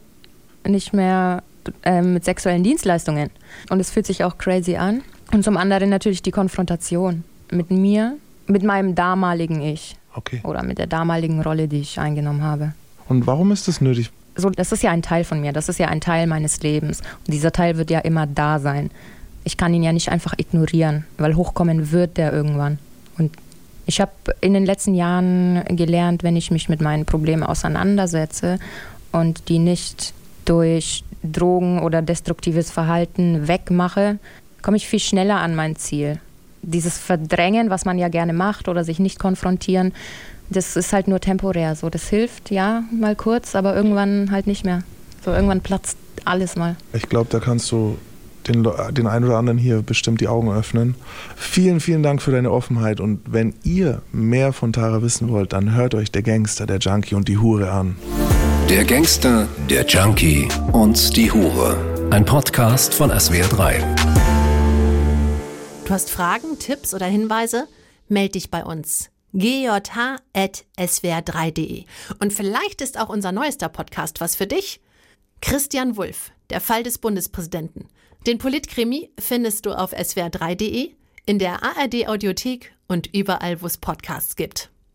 nicht 0.68 0.94
mehr 0.94 1.44
ähm, 1.84 2.14
mit 2.14 2.26
sexuellen 2.26 2.64
Dienstleistungen. 2.64 3.30
Und 3.70 3.80
es 3.80 3.90
fühlt 3.92 4.06
sich 4.06 4.24
auch 4.24 4.38
crazy 4.38 4.76
an. 4.76 5.02
Und 5.32 5.44
zum 5.44 5.58
anderen 5.58 5.90
natürlich 5.90 6.22
die 6.22 6.32
Konfrontation 6.32 7.24
mit 7.52 7.72
mir, 7.72 8.18
mit 8.48 8.64
meinem 8.64 8.94
damaligen 8.96 9.62
Ich 9.62 9.96
Okay. 10.16 10.40
oder 10.44 10.64
mit 10.64 10.78
der 10.78 10.88
damaligen 10.88 11.42
Rolle, 11.42 11.68
die 11.68 11.80
ich 11.82 12.00
eingenommen 12.00 12.42
habe. 12.44 12.74
Und 13.10 13.28
warum 13.28 13.52
ist 13.52 13.68
das 13.68 13.82
nötig? 13.82 14.12
So, 14.36 14.50
das 14.50 14.72
ist 14.72 14.82
ja 14.84 14.92
ein 14.92 15.02
Teil 15.02 15.24
von 15.24 15.42
mir, 15.42 15.52
das 15.54 15.68
ist 15.70 15.80
ja 15.80 15.88
ein 15.88 16.02
Teil 16.02 16.28
meines 16.28 16.62
Lebens. 16.62 17.02
Und 17.26 17.34
dieser 17.34 17.52
Teil 17.52 17.78
wird 17.78 17.90
ja 17.90 18.00
immer 18.00 18.26
da 18.28 18.60
sein. 18.60 18.92
Ich 19.44 19.58
kann 19.58 19.74
ihn 19.74 19.84
ja 19.84 19.92
nicht 19.94 20.10
einfach 20.10 20.34
ignorieren, 20.38 21.06
weil 21.18 21.36
hochkommen 21.36 21.92
wird 21.92 22.18
der 22.18 22.32
irgendwann. 22.34 22.78
Und 23.18 23.32
ich 23.86 24.02
habe 24.02 24.12
in 24.42 24.54
den 24.54 24.66
letzten 24.66 24.96
Jahren 24.96 25.64
gelernt, 25.70 26.24
wenn 26.24 26.36
ich 26.36 26.52
mich 26.52 26.70
mit 26.70 26.82
meinen 26.82 27.06
Problemen 27.06 27.44
auseinandersetze 27.44 28.60
und 29.12 29.50
die 29.50 29.60
nicht 29.60 30.14
durch 30.46 31.04
Drogen 31.24 31.82
oder 31.82 32.02
destruktives 32.02 32.72
Verhalten 32.72 33.48
wegmache, 33.48 34.20
komme 34.62 34.78
ich 34.78 34.88
viel 34.88 35.00
schneller 35.00 35.38
an 35.38 35.56
mein 35.56 35.76
Ziel. 35.76 36.20
Dieses 36.62 36.98
Verdrängen, 36.98 37.70
was 37.70 37.86
man 37.86 38.00
ja 38.00 38.08
gerne 38.08 38.34
macht 38.34 38.68
oder 38.68 38.84
sich 38.84 39.00
nicht 39.00 39.20
konfrontieren, 39.20 39.94
das 40.50 40.76
ist 40.76 40.94
halt 40.94 41.08
nur 41.08 41.20
temporär. 41.20 41.76
So, 41.76 41.90
das 41.90 42.10
hilft, 42.10 42.52
ja, 42.52 42.84
mal 42.92 43.16
kurz, 43.16 43.56
aber 43.56 43.76
irgendwann 43.76 44.32
halt 44.32 44.48
nicht 44.48 44.66
mehr. 44.66 44.84
So, 45.24 45.32
irgendwann 45.32 45.62
platzt 45.62 45.98
alles 46.24 46.56
mal. 46.56 46.76
Ich 46.94 47.10
glaube, 47.10 47.30
da 47.30 47.40
kannst 47.40 47.72
du 47.72 47.98
den, 48.48 48.68
den 48.92 49.08
einen 49.08 49.26
oder 49.26 49.38
anderen 49.38 49.58
hier 49.58 49.82
bestimmt 49.82 50.22
die 50.22 50.28
Augen 50.28 50.52
öffnen. 50.52 50.96
Vielen, 51.36 51.80
vielen 51.80 52.04
Dank 52.04 52.22
für 52.22 52.32
deine 52.32 52.52
Offenheit. 52.52 53.00
Und 53.00 53.22
wenn 53.26 53.54
ihr 53.64 54.02
mehr 54.12 54.54
von 54.54 54.74
Tara 54.74 55.02
wissen 55.02 55.30
wollt, 55.30 55.54
dann 55.54 55.76
hört 55.76 55.96
euch 55.96 56.12
der 56.12 56.24
Gangster, 56.24 56.66
der 56.66 56.80
Junkie 56.80 57.16
und 57.16 57.28
die 57.28 57.38
Hure 57.38 57.72
an. 57.72 57.96
Der 58.70 58.84
Gangster, 58.84 59.48
der 59.70 59.86
Junkie 59.86 60.48
und 60.72 61.16
die 61.16 61.32
Hure. 61.32 61.78
Ein 62.12 62.26
Podcast 62.26 62.94
von 62.94 63.12
SWR3. 63.12 63.76
Du 65.86 65.92
hast 65.92 66.10
Fragen, 66.10 66.58
Tipps 66.58 66.94
oder 66.94 67.06
Hinweise? 67.06 67.68
Meld 68.08 68.36
dich 68.36 68.50
bei 68.50 68.64
uns. 68.64 69.10
gj.swr3.de. 69.34 71.86
Und 72.20 72.34
vielleicht 72.34 72.82
ist 72.82 73.00
auch 73.00 73.10
unser 73.10 73.32
neuester 73.32 73.70
Podcast 73.70 74.22
was 74.22 74.36
für 74.36 74.48
dich. 74.48 74.82
Christian 75.42 75.98
Wulff, 75.98 76.32
der 76.50 76.62
Fall 76.62 76.82
des 76.82 76.98
Bundespräsidenten. 76.98 77.88
Den 78.26 78.40
Politkrimi 78.40 79.12
findest 79.20 79.68
du 79.68 79.72
auf 79.78 79.94
swr3.de, 79.94 80.92
in 81.28 81.38
der 81.38 81.62
ARD 81.62 82.08
Audiothek 82.08 82.74
und 82.88 83.14
überall, 83.14 83.62
wo 83.62 83.68
es 83.68 83.78
Podcasts 83.78 84.36
gibt. 84.36 84.72